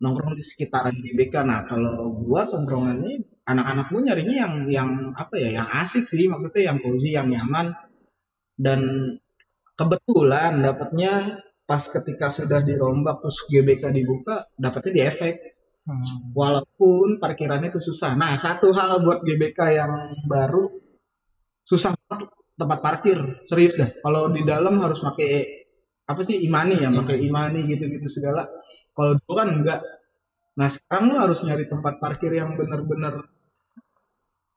nongkrong 0.00 0.32
di 0.32 0.44
sekitaran 0.46 0.96
GBK 0.96 1.44
nah 1.44 1.68
kalau 1.68 2.08
gua 2.24 2.48
tongkrongannya 2.48 3.20
anak-anak 3.44 3.86
gue 3.90 4.00
nyarinya 4.06 4.34
yang 4.46 4.54
yang 4.70 4.90
apa 5.12 5.34
ya 5.36 5.60
yang 5.60 5.68
asik 5.82 6.06
sih. 6.06 6.30
Maksudnya 6.30 6.70
yang 6.72 6.78
cozy 6.78 7.12
yang 7.18 7.28
nyaman. 7.28 7.74
Dan 8.60 8.80
kebetulan 9.74 10.60
dapatnya 10.60 11.40
pas 11.70 11.86
ketika 11.86 12.34
sudah 12.34 12.66
dirombak 12.66 13.22
terus 13.22 13.46
GBK 13.46 13.94
dibuka 13.94 14.50
dapatnya 14.58 14.90
di 14.90 15.02
FX 15.06 15.38
Hmm. 15.80 15.96
walaupun 16.36 17.16
parkirannya 17.16 17.72
itu 17.72 17.80
susah. 17.80 18.12
Nah, 18.12 18.36
satu 18.36 18.70
hal 18.76 19.00
buat 19.00 19.24
GBK 19.24 19.58
yang 19.80 19.92
baru 20.28 20.68
susah 21.64 21.96
banget 22.04 22.28
tempat 22.54 22.78
parkir, 22.84 23.18
serius 23.40 23.80
dah. 23.80 23.88
Kalau 23.88 24.28
di 24.28 24.44
dalam 24.44 24.76
harus 24.84 25.00
pakai 25.00 25.64
apa 26.04 26.20
sih 26.20 26.36
imani 26.44 26.84
ya, 26.84 26.92
pakai 26.92 27.24
imani 27.24 27.64
gitu-gitu 27.64 28.06
segala. 28.12 28.44
Kalau 28.92 29.16
dulu 29.18 29.32
kan 29.32 29.48
enggak. 29.50 29.80
Nah, 30.60 30.68
sekarang 30.68 31.10
lu 31.10 31.16
harus 31.16 31.40
nyari 31.48 31.64
tempat 31.64 31.96
parkir 31.96 32.38
yang 32.38 32.54
benar-benar 32.60 33.24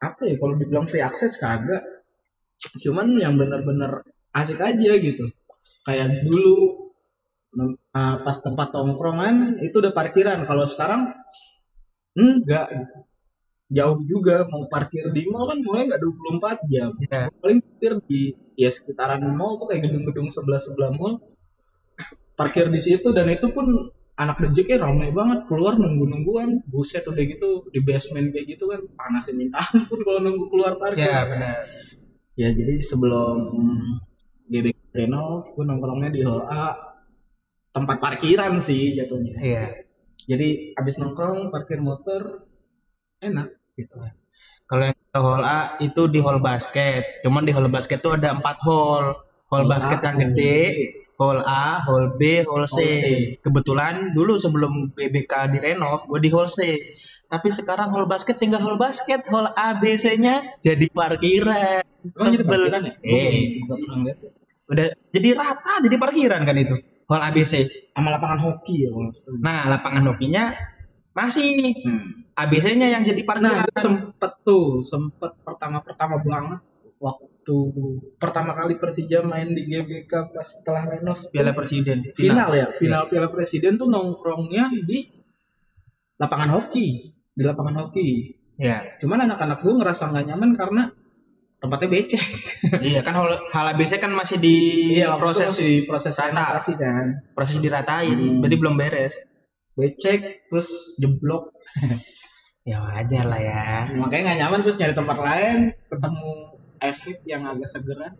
apa 0.04 0.22
ya 0.28 0.36
kalau 0.36 0.60
dibilang 0.60 0.92
free 0.92 1.06
access 1.06 1.40
kagak. 1.40 1.82
Cuman 2.84 3.16
yang 3.16 3.40
benar-benar 3.40 4.04
asik 4.36 4.60
aja 4.60 4.92
gitu. 5.00 5.32
Kayak 5.88 6.28
dulu 6.28 6.73
Nah, 7.54 8.14
pas 8.26 8.38
tempat 8.42 8.74
tongkrongan 8.74 9.62
itu 9.62 9.78
udah 9.78 9.94
parkiran. 9.94 10.44
Kalau 10.46 10.66
sekarang 10.66 11.14
enggak. 12.18 12.70
Jauh 13.74 13.98
juga 14.06 14.46
mau 14.54 14.70
parkir 14.70 15.10
di 15.10 15.26
mall 15.26 15.50
kan 15.50 15.58
mulai 15.66 15.90
nggak 15.90 15.98
24 15.98 16.70
jam. 16.70 16.94
Iya. 16.94 17.34
Paling 17.42 17.60
parkir 17.66 17.94
di 18.06 18.22
ya 18.54 18.70
sekitaran 18.70 19.24
mall 19.34 19.58
tuh 19.58 19.74
kayak 19.74 19.90
gedung-gedung 19.90 20.30
sebelah-sebelah 20.30 20.94
mall. 20.94 21.26
Parkir 22.38 22.70
di 22.70 22.78
situ 22.78 23.10
dan 23.18 23.34
itu 23.34 23.50
pun 23.50 23.90
anak 24.14 24.38
dejeknya 24.46 24.86
ramai 24.86 25.10
banget 25.10 25.50
keluar 25.50 25.74
nunggu-nungguan 25.74 26.62
buset 26.70 27.02
udah 27.10 27.24
gitu 27.26 27.66
di 27.74 27.82
basement 27.82 28.30
kayak 28.30 28.46
gitu 28.46 28.70
kan 28.70 28.86
panasin 28.94 29.42
minta 29.42 29.58
ampun 29.74 30.06
kalau 30.06 30.22
nunggu 30.22 30.54
keluar 30.54 30.78
parkir 30.78 31.10
Ya 31.10 31.26
benar. 31.26 31.66
ya 32.38 32.50
jadi 32.54 32.78
sebelum 32.78 33.38
GBK 34.54 34.78
renov 34.94 35.50
gue 35.50 35.66
nongkrongnya 35.66 36.14
di 36.14 36.22
hall 36.22 36.46
A 36.46 36.93
tempat 37.74 37.98
parkiran 37.98 38.62
sih 38.62 38.94
jatuhnya 38.94 39.36
Iya. 39.36 39.66
jadi 40.24 40.48
abis 40.78 40.96
nongkrong 40.98 41.50
parkir 41.50 41.82
motor 41.82 42.46
enak 43.20 43.50
gitu 43.76 43.98
Kalau 44.64 44.84
yang 44.86 44.96
ke 44.96 45.20
hall 45.20 45.44
A 45.44 45.60
itu 45.78 46.08
di 46.08 46.18
hall 46.18 46.40
basket. 46.40 47.22
Cuman 47.22 47.44
di 47.44 47.52
hall 47.52 47.68
basket 47.68 48.00
tuh 48.00 48.16
ada 48.16 48.32
empat 48.32 48.58
hall. 48.64 49.22
Hall 49.52 49.68
basket 49.68 50.02
A, 50.02 50.16
yang 50.16 50.34
gede, 50.34 50.58
hall 51.14 51.44
A, 51.44 51.78
hall 51.78 52.16
B, 52.18 52.42
hall 52.42 52.66
C. 52.66 52.74
Hall 52.74 52.90
C. 52.90 53.06
Kebetulan 53.38 54.16
dulu 54.16 54.40
sebelum 54.40 54.90
BBK 54.90 55.52
direnov, 55.52 56.08
gue 56.08 56.18
di 56.18 56.32
hall 56.34 56.50
C. 56.50 56.80
Tapi 57.28 57.54
sekarang 57.54 57.94
hall 57.94 58.08
basket 58.08 58.40
tinggal 58.40 58.64
hall 58.64 58.80
basket, 58.80 59.22
hall 59.30 59.52
A, 59.54 59.78
B, 59.78 59.94
C-nya 59.94 60.58
jadi 60.58 60.90
parkiran. 60.90 61.84
Oh, 62.18 62.26
jadi 62.26 62.42
parkiran 62.42 62.82
ya? 62.88 62.94
Eh, 63.04 63.62
Gak 63.68 63.78
pernah 63.78 63.98
lihat 64.02 64.18
sih. 64.18 64.32
udah 64.64 64.88
jadi 65.12 65.30
rata 65.38 65.74
jadi 65.86 65.96
parkiran 66.00 66.42
kan 66.48 66.56
itu. 66.58 66.76
Hall 67.14 67.22
A, 67.22 67.30
B, 67.30 67.46
C. 67.46 67.62
Sama 67.94 68.10
lapangan 68.10 68.42
hoki 68.42 68.90
ya. 68.90 68.92
Nah, 69.38 69.70
lapangan 69.70 70.10
hokinya 70.10 70.50
masih 71.14 71.78
Hmm. 71.86 72.26
ABC-nya 72.34 72.90
yang 72.90 73.06
jadi 73.06 73.22
Nah, 73.22 73.30
parkiran. 73.30 73.62
gue 73.70 73.78
sempet 73.78 74.32
tuh, 74.42 74.82
sempet 74.82 75.38
pertama-pertama 75.46 76.18
banget 76.26 76.60
waktu 76.98 77.58
pertama 78.18 78.58
kali 78.58 78.82
Persija 78.82 79.22
main 79.22 79.54
di 79.54 79.70
GBK 79.70 80.34
pas 80.34 80.42
setelah 80.42 80.90
renov 80.90 81.22
Piala 81.30 81.54
Presiden. 81.54 82.02
final 82.18 82.50
ya, 82.50 82.74
final 82.74 83.06
Piala 83.06 83.30
Presiden 83.30 83.78
tuh 83.78 83.86
nongkrongnya 83.86 84.74
di 84.82 85.06
lapangan 86.18 86.50
hoki, 86.58 87.14
di 87.14 87.44
lapangan 87.46 87.86
hoki. 87.86 88.10
Ya. 88.58 88.98
Cuman 88.98 89.30
anak-anak 89.30 89.62
gue 89.62 89.74
ngerasa 89.78 90.10
nggak 90.10 90.26
nyaman 90.34 90.52
karena 90.58 90.84
tempatnya 91.64 91.88
becek. 91.90 92.20
iya 92.84 93.00
kan 93.00 93.16
hal, 93.16 93.40
hal 93.48 93.66
ABC 93.72 93.96
kan 93.96 94.12
masih 94.12 94.36
di 94.36 94.56
Iya, 94.94 95.16
proses 95.16 95.56
di 95.56 95.88
proses 95.88 96.12
rata. 96.14 96.60
kan. 96.76 97.24
proses 97.32 97.58
diratain, 97.58 98.14
Hmm. 98.14 98.44
jadi 98.44 98.56
belum 98.60 98.76
beres. 98.76 99.16
Becek 99.74 100.52
terus 100.52 101.00
jeblok. 101.00 101.56
Ya 102.64 102.80
wajar 102.80 103.28
lah 103.28 103.42
ya. 103.44 103.92
Makanya 103.92 104.24
nggak 104.24 104.40
nyaman 104.40 104.60
terus 104.64 104.80
nyari 104.80 104.96
tempat 104.96 105.20
lain, 105.20 105.58
ketemu 105.84 106.32
efek 106.80 107.20
yang 107.28 107.44
agak 107.44 107.68
segeran. 107.68 108.16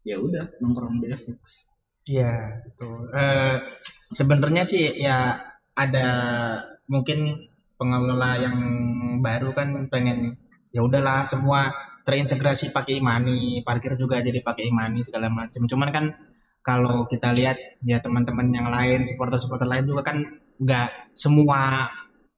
Ya 0.00 0.16
udah 0.16 0.56
nongkrong 0.56 1.04
di 1.04 1.12
efek. 1.12 1.36
Iya, 2.08 2.32
betul. 2.64 3.12
Eh, 3.12 3.56
sebenarnya 4.16 4.64
sih 4.64 4.88
ya 4.96 5.36
ada 5.76 6.08
mungkin 6.88 7.44
pengelola 7.76 8.40
yang 8.40 8.56
baru 9.20 9.52
kan 9.52 9.84
pengen 9.92 10.40
ya 10.72 10.80
udahlah 10.80 11.28
semua 11.28 11.76
terintegrasi 12.06 12.70
pakai 12.70 13.02
imani, 13.02 13.66
parkir 13.66 13.98
juga 13.98 14.22
jadi 14.22 14.38
pakai 14.38 14.70
imani 14.70 15.02
segala 15.02 15.26
macam. 15.26 15.66
Cuman 15.66 15.90
kan 15.90 16.04
kalau 16.62 17.10
kita 17.10 17.34
lihat 17.34 17.82
ya 17.82 17.98
teman-teman 17.98 18.54
yang 18.54 18.70
lain, 18.70 19.10
supporter-supporter 19.10 19.66
lain 19.66 19.84
juga 19.90 20.06
kan 20.06 20.22
nggak 20.62 21.12
semua 21.18 21.90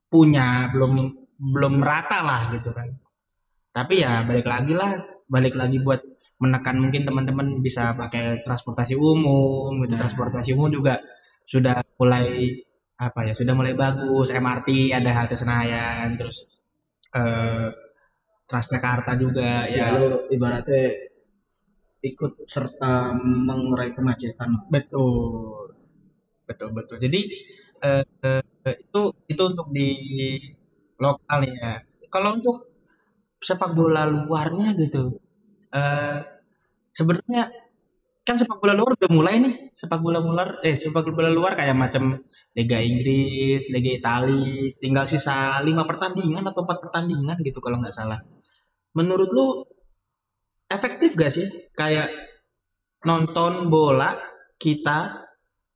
punya, 0.08 0.72
belum 0.72 0.92
belum 1.36 1.74
rata 1.84 2.24
lah 2.24 2.40
gitu 2.56 2.72
kan. 2.72 2.96
Tapi 3.76 4.00
ya 4.00 4.24
balik 4.24 4.48
lagi 4.48 4.72
lah, 4.72 5.04
balik 5.28 5.52
lagi 5.52 5.84
buat 5.84 6.00
menekan 6.38 6.80
mungkin 6.80 7.04
teman-teman 7.04 7.60
bisa 7.60 7.92
pakai 7.92 8.46
transportasi 8.46 8.94
umum 8.94 9.74
gitu 9.84 9.94
Nah. 9.94 10.00
transportasi 10.06 10.54
umum 10.54 10.70
juga 10.70 11.02
sudah 11.44 11.82
mulai 11.98 12.62
apa 12.98 13.20
ya 13.30 13.34
sudah 13.34 13.54
mulai 13.54 13.74
bagus 13.74 14.30
MRT 14.30 14.94
ada 14.94 15.10
halte 15.14 15.34
Senayan 15.34 16.14
terus 16.14 16.46
eh, 17.14 17.70
Transjakarta 18.48 19.12
juga 19.20 19.68
ya 19.68 19.92
ya. 19.92 20.00
lu 20.00 20.24
ibaratnya 20.32 20.88
ikut 22.00 22.48
serta 22.48 23.12
mengurai 23.20 23.92
kemacetan. 23.92 24.72
Betul. 24.72 25.76
Betul 26.48 26.68
betul. 26.72 26.96
Jadi 26.96 27.20
eh, 27.84 28.04
eh, 28.24 28.42
itu 28.80 29.02
itu 29.28 29.42
untuk 29.44 29.68
di 29.68 29.88
lokal 30.96 31.44
ya. 31.44 31.84
Kalau 32.08 32.40
untuk 32.40 32.56
sepak 33.38 33.76
bola 33.76 34.08
luarnya 34.08 34.74
gitu 34.74 35.20
eh 35.68 36.18
sebenarnya 36.96 37.52
kan 38.24 38.34
sepak 38.40 38.58
bola 38.58 38.72
luar 38.72 38.96
udah 38.96 39.10
mulai 39.12 39.44
nih. 39.44 39.54
Sepak 39.76 40.00
bola 40.00 40.24
luar 40.24 40.64
eh 40.64 40.72
sepak 40.72 41.04
bola 41.12 41.28
luar 41.28 41.52
kayak 41.52 41.76
macam 41.76 42.24
Liga 42.56 42.80
Inggris 42.80 43.68
Liga 43.68 43.90
Italia 43.92 44.72
tinggal 44.80 45.04
sisa 45.04 45.60
lima 45.60 45.84
pertandingan 45.84 46.48
atau 46.48 46.64
empat 46.64 46.78
pertandingan 46.80 47.36
gitu 47.44 47.60
kalau 47.60 47.78
nggak 47.78 47.92
salah 47.92 48.18
menurut 48.98 49.30
lu 49.30 49.46
efektif 50.66 51.14
gak 51.14 51.30
sih? 51.30 51.46
Kayak 51.78 52.10
nonton 53.06 53.70
bola 53.70 54.18
kita 54.58 55.22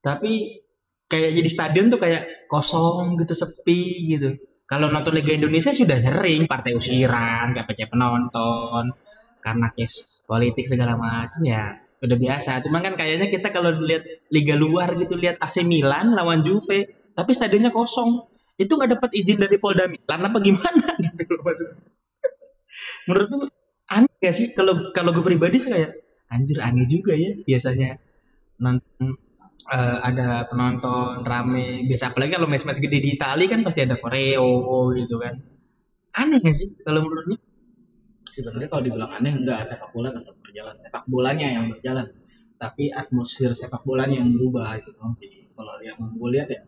tapi 0.02 0.58
kayak 1.06 1.30
jadi 1.38 1.48
stadion 1.48 1.86
tuh 1.86 2.02
kayak 2.02 2.50
kosong 2.50 3.14
gitu 3.22 3.38
sepi 3.38 4.10
gitu. 4.18 4.42
Kalau 4.66 4.90
nonton 4.90 5.14
Liga 5.14 5.38
Indonesia 5.38 5.70
sudah 5.70 6.02
sering 6.02 6.50
partai 6.50 6.74
usiran 6.74 7.54
gak 7.54 7.70
pakai 7.70 7.86
penonton 7.86 8.90
karena 9.38 9.70
case 9.74 10.26
politik 10.26 10.66
segala 10.66 10.98
macam 10.98 11.46
ya 11.46 11.78
udah 12.02 12.18
biasa. 12.18 12.58
Cuma 12.66 12.82
kan 12.82 12.98
kayaknya 12.98 13.30
kita 13.30 13.54
kalau 13.54 13.70
lihat 13.78 14.26
liga 14.34 14.58
luar 14.58 14.98
gitu 14.98 15.14
lihat 15.14 15.38
AC 15.38 15.62
Milan 15.62 16.18
lawan 16.18 16.42
Juve 16.42 16.90
tapi 17.14 17.30
stadionnya 17.30 17.70
kosong. 17.70 18.26
Itu 18.58 18.74
nggak 18.74 18.98
dapat 18.98 19.10
izin 19.14 19.38
dari 19.38 19.62
Polda 19.62 19.86
Milan 19.86 20.20
apa 20.26 20.38
gimana 20.42 20.98
gitu 21.06 21.30
loh 21.30 21.46
maksudnya 21.46 22.01
menurut 23.08 23.28
tuh 23.28 23.42
aneh 23.90 24.12
gak 24.20 24.34
sih? 24.34 24.46
Kalau 24.52 24.92
kalau 24.96 25.10
gue 25.12 25.24
pribadi 25.24 25.56
sih 25.60 25.70
kayak 25.70 25.98
anjir 26.32 26.58
aneh 26.64 26.88
juga 26.88 27.12
ya 27.12 27.36
biasanya 27.44 28.00
nonton 28.62 29.18
eh, 29.68 29.98
ada 30.02 30.46
penonton 30.48 31.22
rame. 31.26 31.86
Biasa 31.86 32.14
apalagi 32.14 32.38
kalau 32.38 32.48
match-match 32.48 32.80
gede 32.80 32.98
di 33.02 33.10
Italia 33.18 33.46
kan 33.50 33.60
pasti 33.66 33.80
ada 33.84 33.96
koreo 33.98 34.92
gitu 34.96 35.16
kan. 35.20 35.38
Aneh 36.16 36.38
gak 36.40 36.56
sih 36.56 36.76
kalau 36.82 37.04
menurut 37.04 37.24
lu? 37.32 37.36
Sebenarnya 38.32 38.68
kalau 38.72 38.82
dibilang 38.84 39.12
aneh 39.12 39.32
enggak 39.36 39.68
sepak 39.68 39.92
bola 39.92 40.08
tetap 40.08 40.34
berjalan. 40.40 40.74
Sepak 40.80 41.04
bolanya 41.04 41.46
yang 41.52 41.68
berjalan. 41.68 42.08
Tapi 42.56 42.88
atmosfer 42.88 43.52
sepak 43.52 43.84
bolanya 43.84 44.22
yang 44.22 44.32
berubah 44.32 44.72
itu 44.78 44.90
dong 44.96 45.12
sih. 45.18 45.50
Kalau 45.52 45.76
yang 45.84 46.00
gue 46.16 46.28
lihat 46.32 46.48
ya 46.48 46.60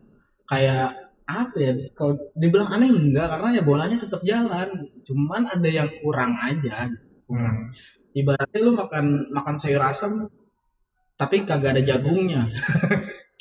kayak 0.44 1.13
apa 1.24 1.56
ya 1.56 1.72
kalau 1.96 2.20
dibilang 2.36 2.68
aneh 2.68 2.92
enggak 2.92 3.32
karena 3.32 3.48
ya 3.56 3.62
bolanya 3.64 3.96
tetap 3.96 4.20
jalan. 4.24 4.92
Cuman 5.04 5.48
ada 5.48 5.68
yang 5.68 5.88
kurang 6.00 6.36
aja. 6.36 6.88
Gitu. 6.92 7.04
kurang 7.24 7.72
ibaratnya 8.14 8.58
lu 8.62 8.72
makan 8.78 9.28
makan 9.34 9.54
sayur 9.58 9.82
asam 9.82 10.30
tapi 11.18 11.44
kagak 11.44 11.76
ada 11.76 11.82
jagungnya. 11.82 12.48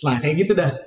Nah 0.03 0.19
kayak 0.19 0.35
gitu 0.35 0.51
dah. 0.51 0.83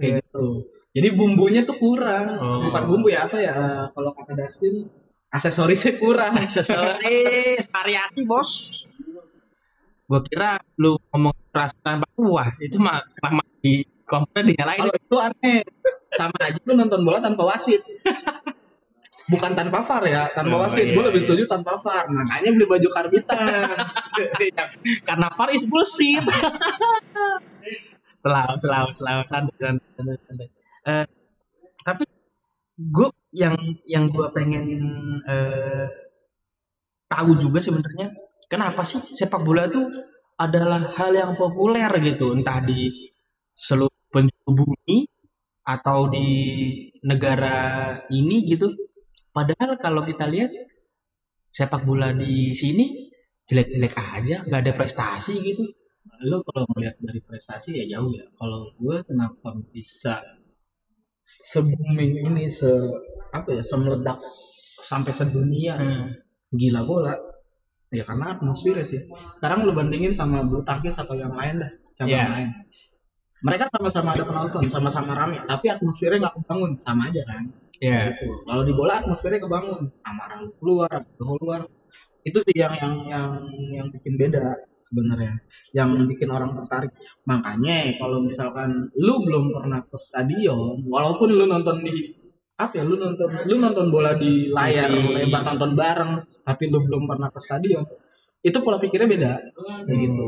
Kayak 0.00 0.24
gitu. 0.24 0.64
Jadi 0.96 1.08
bumbunya 1.12 1.68
tuh 1.68 1.76
kurang. 1.76 2.32
Oh. 2.40 2.64
bukan 2.64 2.82
bumbu 2.88 3.12
ya 3.12 3.28
apa 3.28 3.36
ya 3.36 3.52
eh, 3.52 3.84
kalau 3.92 4.16
kata 4.16 4.32
Dustin 4.40 4.88
aksesorisnya 5.28 6.00
kurang. 6.00 6.32
Aksesoris 6.40 7.68
variasi 7.68 8.24
bos. 8.24 8.50
Gue 10.08 10.20
kira 10.32 10.64
lu 10.80 10.96
ngomong 11.12 11.36
rasa 11.52 11.76
tanpa 11.84 12.08
kuah 12.16 12.56
itu 12.56 12.80
mah 12.80 13.04
kenapa 13.20 13.44
di 13.60 13.84
komplain 14.08 14.48
dinyalain. 14.48 14.80
Kalau 14.80 14.94
itu 14.96 15.16
aneh 15.20 15.58
sama 16.14 16.36
aja 16.40 16.58
lu 16.62 16.72
nonton 16.78 17.00
bola 17.02 17.18
tanpa 17.18 17.42
wasit. 17.46 17.82
Bukan 19.24 19.56
tanpa 19.56 19.80
VAR 19.80 20.04
ya 20.04 20.28
tanpa 20.36 20.54
Oh, 20.60 20.60
wasit. 20.68 20.84
iya, 20.84 20.92
gue 20.92 21.04
lebih 21.08 21.20
iya. 21.24 21.28
setuju 21.32 21.44
tanpa 21.48 21.80
VAR. 21.80 22.04
Makanya 22.12 22.50
beli 22.52 22.66
baju 22.68 22.88
karbitan. 22.92 23.40
Karena 25.08 25.28
VAR 25.32 25.50
is 25.56 25.64
bullshit. 25.64 26.20
Selalu 28.20 28.54
selalu 28.60 28.90
selalu 28.92 29.22
santai 29.24 29.56
santai. 29.96 30.48
Eh, 30.84 31.06
tapi 31.84 32.04
gue 32.76 33.08
yang 33.32 33.56
yang 33.88 34.12
gue 34.12 34.26
pengen 34.36 34.64
eh, 35.24 35.88
tahu 37.08 37.40
juga 37.40 37.64
sebenarnya 37.64 38.12
kenapa 38.52 38.84
sih 38.84 39.00
sepak 39.00 39.40
bola 39.40 39.72
tuh 39.72 39.88
adalah 40.36 40.84
hal 41.00 41.16
yang 41.16 41.32
populer 41.32 41.88
gitu? 42.04 42.36
Entah 42.36 42.60
di 42.60 43.08
seluruh 43.56 44.04
penjuru 44.12 44.50
bumi 44.52 45.08
atau 45.64 46.12
di 46.12 46.28
negara 47.00 47.56
ini 48.12 48.44
gitu. 48.44 48.68
Padahal 49.32 49.80
kalau 49.80 50.04
kita 50.04 50.28
lihat 50.28 50.52
sepak 51.50 51.82
bola 51.88 52.12
di 52.12 52.52
sini 52.54 53.10
jelek-jelek 53.48 53.94
aja 53.96 54.36
nggak 54.44 54.60
ada 54.60 54.72
prestasi 54.76 55.34
gitu. 55.40 55.64
Lu 56.28 56.44
kalau 56.44 56.68
ngeliat 56.70 57.00
dari 57.00 57.20
prestasi 57.24 57.80
ya 57.80 57.98
jauh 57.98 58.12
ya. 58.12 58.28
Kalau 58.36 58.76
gue 58.76 58.96
kenapa 59.08 59.56
bisa 59.72 60.20
se 61.24 61.58
booming 61.64 62.28
ini 62.28 62.52
se 62.52 62.68
apa 63.32 63.48
ya 63.56 63.64
semeledak 63.64 64.20
sampai 64.84 65.12
sedunia? 65.16 65.80
Hmm. 65.80 66.12
gila 66.54 66.86
bola. 66.86 67.16
Ya 67.90 68.06
karena 68.06 68.36
atmosfer 68.38 68.78
sih. 68.86 69.02
Sekarang 69.40 69.66
lu 69.66 69.74
bandingin 69.74 70.14
sama 70.14 70.46
bulu 70.46 70.62
tangkis 70.62 70.94
atau 71.00 71.18
yang 71.18 71.34
lain 71.34 71.62
dah 71.66 71.72
cabang 71.98 72.10
Iya. 72.14 72.26
lain 72.30 72.50
mereka 73.44 73.68
sama-sama 73.68 74.16
ada 74.16 74.24
penonton 74.24 74.64
sama-sama 74.72 75.12
rame 75.12 75.38
tapi 75.44 75.68
atmosfernya 75.68 76.24
nggak 76.24 76.34
kebangun 76.40 76.72
sama 76.80 77.12
aja 77.12 77.22
kan 77.28 77.44
ya 77.82 78.10
gitu. 78.14 78.44
Kalau 78.46 78.62
di 78.62 78.72
bola 78.74 79.02
atmosfernya 79.02 79.40
kebangun, 79.42 79.90
amarah 80.06 80.38
lu 80.44 80.50
keluar, 80.60 80.98
lu 81.20 81.24
keluar. 81.38 81.60
Itu 82.24 82.40
sih 82.40 82.56
yang 82.56 82.74
yang 82.78 82.94
yang 83.04 83.28
yang 83.68 83.86
bikin 83.92 84.16
beda 84.16 84.64
sebenarnya. 84.88 85.42
Yang 85.76 86.08
bikin 86.14 86.28
orang 86.32 86.56
tertarik. 86.60 86.92
Makanya 87.28 87.98
kalau 88.00 88.24
misalkan 88.24 88.88
lu 88.96 89.20
belum 89.26 89.52
pernah 89.52 89.84
ke 89.84 89.98
stadion, 90.00 90.86
walaupun 90.88 91.28
lu 91.34 91.44
nonton 91.44 91.84
di 91.84 92.24
apa 92.54 92.78
ya 92.78 92.86
lu 92.86 92.94
nonton 92.94 93.34
lu 93.50 93.58
nonton 93.58 93.90
bola 93.90 94.14
di 94.14 94.46
layar 94.46 94.86
TV. 94.86 95.26
lebar 95.26 95.42
nonton 95.42 95.74
bareng 95.74 96.22
tapi 96.46 96.70
lu 96.70 96.86
belum 96.86 97.10
pernah 97.10 97.26
ke 97.26 97.42
stadion 97.42 97.82
itu 98.46 98.54
pola 98.62 98.78
pikirnya 98.78 99.10
beda 99.10 99.32
kayak 99.82 99.98
gitu 99.98 100.26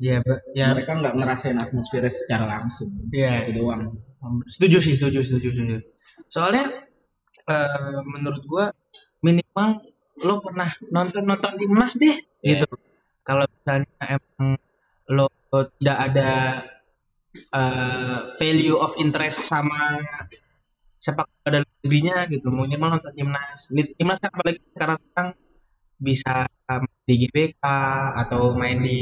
ya 0.00 0.24
be- 0.24 0.42
ya. 0.56 0.72
Mereka 0.72 0.92
nggak 0.96 1.14
ngerasain 1.20 1.58
atmosfernya 1.60 2.08
secara 2.08 2.44
langsung. 2.48 2.88
Ya 3.12 3.44
itu 3.44 3.60
doang. 3.60 4.00
Setuju 4.48 4.80
sih 4.80 4.94
setuju 4.96 5.20
setuju 5.20 5.48
setuju. 5.52 5.76
Soalnya 6.26 6.88
eh, 7.46 7.98
menurut 8.08 8.42
gua 8.48 8.66
minimal 9.20 9.84
lo 10.24 10.40
pernah 10.44 10.68
nonton 10.92 11.24
nonton 11.24 11.52
timnas 11.60 11.96
deh 11.96 12.16
Iya. 12.40 12.64
gitu. 12.64 12.68
Kalau 13.24 13.44
misalnya 13.44 13.92
emang 14.00 14.56
lo 15.12 15.28
tidak 15.78 15.98
ada 16.10 16.30
eh, 17.60 18.18
value 18.40 18.76
of 18.80 18.96
interest 18.96 19.46
sama 19.46 20.00
sepak 21.00 21.24
bola 21.28 21.48
dalam 21.60 21.68
negerinya 21.80 22.16
gitu. 22.28 22.48
Minimal 22.52 22.88
nonton 23.00 23.12
timnas. 23.16 23.60
Timnas 23.96 24.18
kan 24.20 24.30
apalagi 24.32 24.60
sekarang 24.72 24.98
sekarang 25.00 25.28
bisa 26.00 26.48
um, 26.64 26.84
di 27.04 27.14
GBK 27.28 27.60
atau 28.24 28.56
main 28.56 28.80
di 28.80 29.00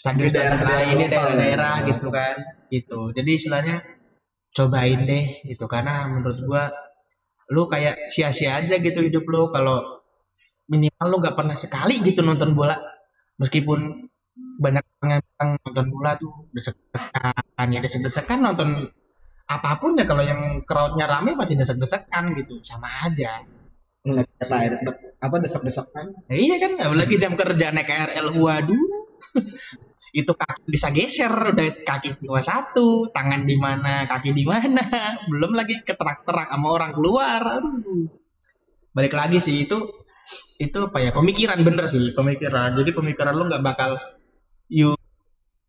stadion 0.00 0.32
Di 0.32 0.36
daerah-daerah 0.40 0.80
lain 0.80 0.96
di 0.96 1.04
lokal 1.04 1.12
daerah-daerah 1.12 1.74
ya. 1.76 1.88
gitu 1.92 2.08
kan. 2.08 2.36
Gitu. 2.72 3.00
Jadi 3.12 3.30
istilahnya 3.36 3.76
cobain 4.56 5.00
deh 5.04 5.26
gitu. 5.44 5.64
Karena 5.68 6.08
menurut 6.08 6.38
gua 6.48 6.72
lu 7.52 7.68
kayak 7.68 8.08
sia-sia 8.08 8.64
aja 8.64 8.80
gitu 8.80 9.04
hidup 9.04 9.28
lu. 9.28 9.52
Kalau 9.52 10.00
minimal 10.72 11.06
lu 11.12 11.16
nggak 11.20 11.36
pernah 11.36 11.56
sekali 11.60 12.00
gitu 12.00 12.24
nonton 12.24 12.56
bola. 12.56 12.80
Meskipun 13.36 14.08
banyak 14.60 14.84
orang 15.04 15.10
yang 15.20 15.50
nonton 15.60 15.86
bola 15.92 16.16
tuh 16.16 16.48
desek-desekan. 16.56 17.66
Ya 17.68 17.80
desek-desekan 17.84 18.40
nonton 18.40 18.88
apa 19.44 19.76
pun 19.76 20.00
ya. 20.00 20.08
Kalau 20.08 20.24
yang 20.24 20.64
crowdnya 20.64 21.04
rame 21.04 21.36
pasti 21.36 21.60
desek-desekan 21.60 22.32
gitu. 22.40 22.64
Sama 22.64 22.88
aja. 23.04 23.44
Air 24.00 24.80
apa 25.20 25.36
desak-desakan 25.44 26.24
Ya 26.32 26.36
iya 26.40 26.56
kan, 26.56 26.80
apalagi 26.80 27.20
jam 27.20 27.36
kerja 27.36 27.68
naik 27.68 27.84
KRL, 27.84 28.32
waduh. 28.40 28.88
Itu 30.10 30.32
kaki 30.34 30.66
bisa 30.66 30.90
geser, 30.90 31.30
udah 31.30 31.66
kaki 31.86 32.18
cuma 32.18 32.42
satu, 32.42 33.10
tangan 33.14 33.46
di 33.46 33.54
mana, 33.54 34.04
kaki 34.10 34.34
di 34.34 34.42
mana, 34.42 34.82
belum 35.30 35.54
lagi 35.54 35.82
keterak-terak 35.86 36.50
sama 36.50 36.68
orang 36.70 36.92
keluar. 36.94 37.40
Aduh. 37.62 38.10
Balik 38.90 39.14
lagi 39.14 39.38
sih 39.38 39.66
itu 39.66 39.78
itu 40.58 40.78
apa 40.86 40.98
ya 40.98 41.10
pemikiran 41.14 41.62
bener 41.62 41.86
sih. 41.86 42.10
Pemikiran. 42.10 42.74
Jadi 42.74 42.90
pemikiran 42.90 43.34
lu 43.38 43.46
nggak 43.46 43.62
bakal 43.62 43.98
you 44.66 44.98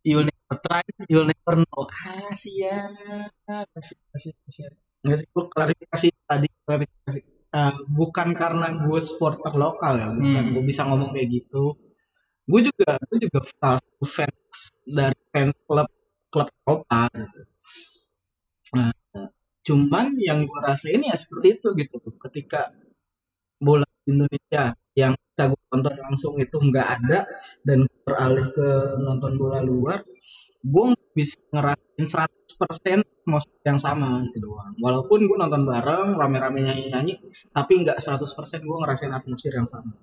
you 0.02 0.26
never 0.26 0.56
try 0.58 0.82
you'll 1.06 1.30
never 1.30 1.62
know. 1.62 1.86
Ah 1.86 2.34
siap. 2.34 3.38
Siap 3.78 4.18
siap 4.50 4.72
nggak 5.02 5.18
sih 5.18 5.26
gue 5.34 5.44
klarifikasi 5.50 6.08
tadi 6.30 6.46
klarifikasi. 6.62 7.20
Eh, 7.52 7.74
bukan 7.84 8.32
karena 8.32 8.66
gue 8.80 9.00
supporter 9.04 9.52
lokal 9.52 10.00
ya 10.00 10.08
bukan. 10.08 10.24
Hmm. 10.24 10.52
gue 10.56 10.64
bisa 10.64 10.88
ngomong 10.88 11.12
kayak 11.12 11.28
gitu 11.28 11.76
gue 12.42 12.60
juga 12.66 12.98
gue 13.06 13.18
juga 13.22 13.38
salah 13.58 13.82
fans 14.02 14.74
dari 14.82 15.20
fans 15.30 15.54
klub 15.66 15.88
klub 16.32 16.48
Eropa 16.66 17.02
gitu. 17.14 17.40
cuman 19.62 20.18
yang 20.18 20.42
gue 20.42 20.58
rasain 20.58 20.98
ya 21.06 21.14
seperti 21.14 21.60
itu 21.60 21.68
gitu. 21.78 21.96
Ketika 22.18 22.74
bola 23.62 23.86
Indonesia 24.10 24.74
yang 24.98 25.14
bisa 25.14 25.54
gue 25.54 25.62
tonton 25.70 25.94
langsung 26.02 26.34
itu 26.42 26.56
nggak 26.58 26.88
ada 26.98 27.30
dan 27.62 27.86
beralih 28.02 28.50
ke 28.50 28.68
nonton 28.98 29.38
bola 29.38 29.62
luar 29.62 30.02
gue 30.62 30.86
bisa 31.14 31.38
ngerasain 31.54 32.06
100% 32.58 33.02
atmosfer 33.22 33.62
yang 33.66 33.78
sama 33.78 34.26
gitu 34.30 34.50
doang. 34.50 34.74
Walaupun 34.82 35.30
gue 35.30 35.36
nonton 35.38 35.62
bareng 35.62 36.18
rame-rame 36.18 36.66
nyanyi-nyanyi 36.66 37.22
tapi 37.54 37.86
nggak 37.86 38.02
100% 38.02 38.66
gue 38.66 38.76
ngerasain 38.82 39.14
atmosfer 39.14 39.54
yang 39.54 39.70
sama 39.70 39.94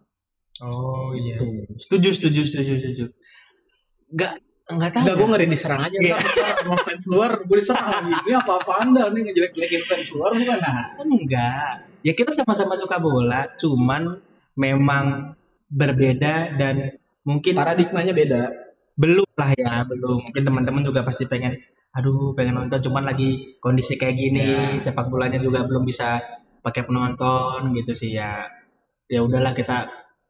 Oh 0.61 1.11
iya. 1.13 1.39
Tuh. 1.39 1.65
Setuju, 1.77 2.09
setuju, 2.11 2.41
setuju, 2.43 2.73
setuju. 2.79 3.05
Gak, 4.11 4.41
nggak 4.67 4.91
tahu. 4.91 5.01
Enggak, 5.05 5.15
ya. 5.15 5.19
gue 5.21 5.27
ngeri 5.31 5.45
diserang 5.47 5.81
aja 5.81 5.97
Iya. 5.97 6.15
ntar 6.17 6.55
sama 6.65 6.77
fans 6.81 7.05
luar 7.07 7.31
gue 7.41 7.57
diserang 7.57 7.87
lagi 7.87 8.11
ini 8.25 8.33
apa-apa 8.35 8.71
anda 8.81 9.03
nih 9.09 9.21
ngejelek-jelekin 9.29 9.81
fans 9.85 10.09
luar 10.13 10.31
bukan 10.33 10.57
nah 10.59 10.77
Enggak. 10.99 11.73
Ya 11.99 12.13
kita 12.15 12.31
sama-sama 12.31 12.79
suka 12.79 12.95
bola, 12.97 13.51
cuman 13.59 14.23
memang 14.55 15.35
berbeda 15.67 16.55
dan 16.55 16.95
mungkin 17.21 17.53
paradigmanya 17.53 18.15
beda 18.15 18.41
belum 18.95 19.27
lah 19.35 19.51
ya, 19.55 19.73
belum. 19.83 20.27
Mungkin 20.27 20.43
teman-teman 20.43 20.83
juga 20.83 21.03
pasti 21.03 21.23
pengen, 21.23 21.55
aduh 21.91 22.35
pengen 22.35 22.55
nonton, 22.55 22.79
cuman 22.83 23.03
lagi 23.03 23.55
kondisi 23.59 23.95
kayak 23.95 24.15
gini, 24.15 24.43
Ya. 24.43 24.79
sepak 24.79 25.07
bolanya 25.07 25.39
juga 25.39 25.63
belum 25.63 25.83
bisa 25.83 26.19
pakai 26.59 26.83
penonton 26.83 27.71
gitu 27.75 27.95
sih 27.95 28.11
ya. 28.11 28.47
Ya 29.07 29.19
udahlah 29.23 29.51
kita 29.51 29.87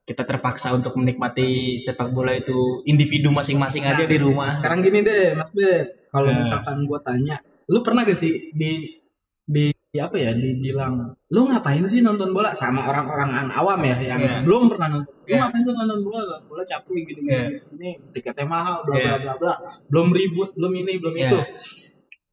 kita 0.10 0.26
terpaksa 0.26 0.74
untuk 0.74 0.98
menikmati 0.98 1.78
sepak 1.78 2.10
bola 2.10 2.34
itu 2.34 2.82
individu 2.84 3.30
masing-masing 3.30 3.86
aja 3.86 4.04
Nah, 4.04 4.10
di 4.10 4.18
rumah. 4.18 4.50
sekarang 4.50 4.82
gini 4.82 5.06
deh 5.06 5.38
mas 5.38 5.54
Bet 5.54 6.10
kalau 6.10 6.34
Ya. 6.34 6.42
misalkan 6.42 6.90
gue 6.90 7.00
tanya 7.06 7.38
lu 7.70 7.86
pernah 7.86 8.02
gak 8.02 8.18
sih 8.18 8.50
di 8.52 8.98
di 9.46 9.70
di 9.70 9.98
apa 9.98 10.18
ya 10.18 10.34
dibilang 10.34 11.14
lu 11.30 11.42
ngapain 11.46 11.86
sih 11.86 12.02
nonton 12.02 12.34
bola 12.34 12.54
sama 12.54 12.86
orang-orang 12.86 13.50
awam 13.50 13.78
ya 13.82 13.98
yang 14.02 14.22
Iya. 14.22 14.42
belum 14.42 14.70
pernah 14.74 14.88
nonton 14.98 15.14
lu 15.14 15.30
Iya. 15.30 15.38
ngapain 15.46 15.62
sih 15.62 15.74
nonton 15.74 16.00
bola 16.02 16.22
bola 16.42 16.64
capek 16.66 16.98
gitu 17.06 17.20
Iya. 17.24 17.42
ini 17.78 17.90
tiketnya 18.10 18.46
mahal 18.46 18.82
bla 18.82 18.98
Iya. 18.98 19.06
bla 19.06 19.18
bla 19.22 19.34
bla 19.38 19.54
belum 19.86 20.08
ribut 20.10 20.50
belum 20.58 20.74
ini 20.76 20.94
belum 20.98 21.14
Iya. 21.14 21.30
itu 21.30 21.40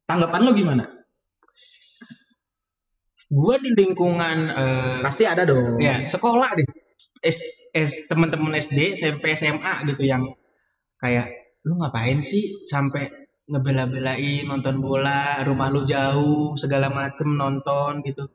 tanggapan 0.05 0.41
lu 0.41 0.53
gimana 0.57 0.85
Gua 3.27 3.59
di 3.59 3.75
lingkungan 3.75 4.37
eh, 4.49 4.97
pasti 5.03 5.27
ada 5.27 5.43
dong 5.43 5.83
ya 5.83 5.99
sekolah 6.01 6.49
deh 6.55 6.69
S, 7.23 7.43
S 7.73 8.09
teman-teman 8.09 8.55
SD 8.57 8.97
SMP 8.97 9.33
SMA 9.37 9.85
gitu 9.89 10.03
yang 10.05 10.33
kayak 11.01 11.29
lu 11.67 11.77
ngapain 11.77 12.23
sih 12.23 12.63
sampai 12.65 13.11
ngebela-belain 13.47 14.43
nonton 14.43 14.83
bola 14.83 15.43
rumah 15.47 15.71
lu 15.71 15.87
jauh 15.87 16.55
segala 16.59 16.91
macem 16.91 17.31
nonton 17.35 18.03
gitu? 18.03 18.27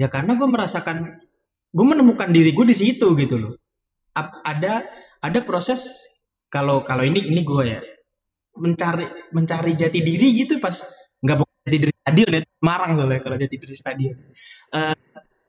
Ya 0.00 0.08
karena 0.12 0.36
gue 0.36 0.48
merasakan 0.48 1.20
gue 1.72 1.86
menemukan 1.86 2.32
diri 2.32 2.52
gue 2.56 2.66
di 2.68 2.76
situ 2.76 3.12
gitu 3.16 3.36
loh. 3.36 3.52
Ap- 4.16 4.40
ada 4.44 4.84
ada 5.20 5.38
proses 5.44 5.92
kalau 6.48 6.84
kalau 6.84 7.04
ini 7.04 7.20
ini 7.20 7.44
gue 7.44 7.64
ya 7.68 7.80
mencari 8.56 9.04
mencari 9.36 9.76
jati 9.76 10.00
diri 10.00 10.32
gitu 10.32 10.56
pas 10.56 10.72
nggak 11.20 11.36
bukan 11.36 11.56
jati 11.68 11.78
diri 11.84 11.92
stadion 11.92 12.30
ya 12.32 12.40
Semarang 12.56 12.90
soalnya 12.96 13.20
kalau 13.20 13.36
jati 13.36 13.56
diri 13.60 13.76
stadion. 13.76 14.16
Eh, 14.72 14.96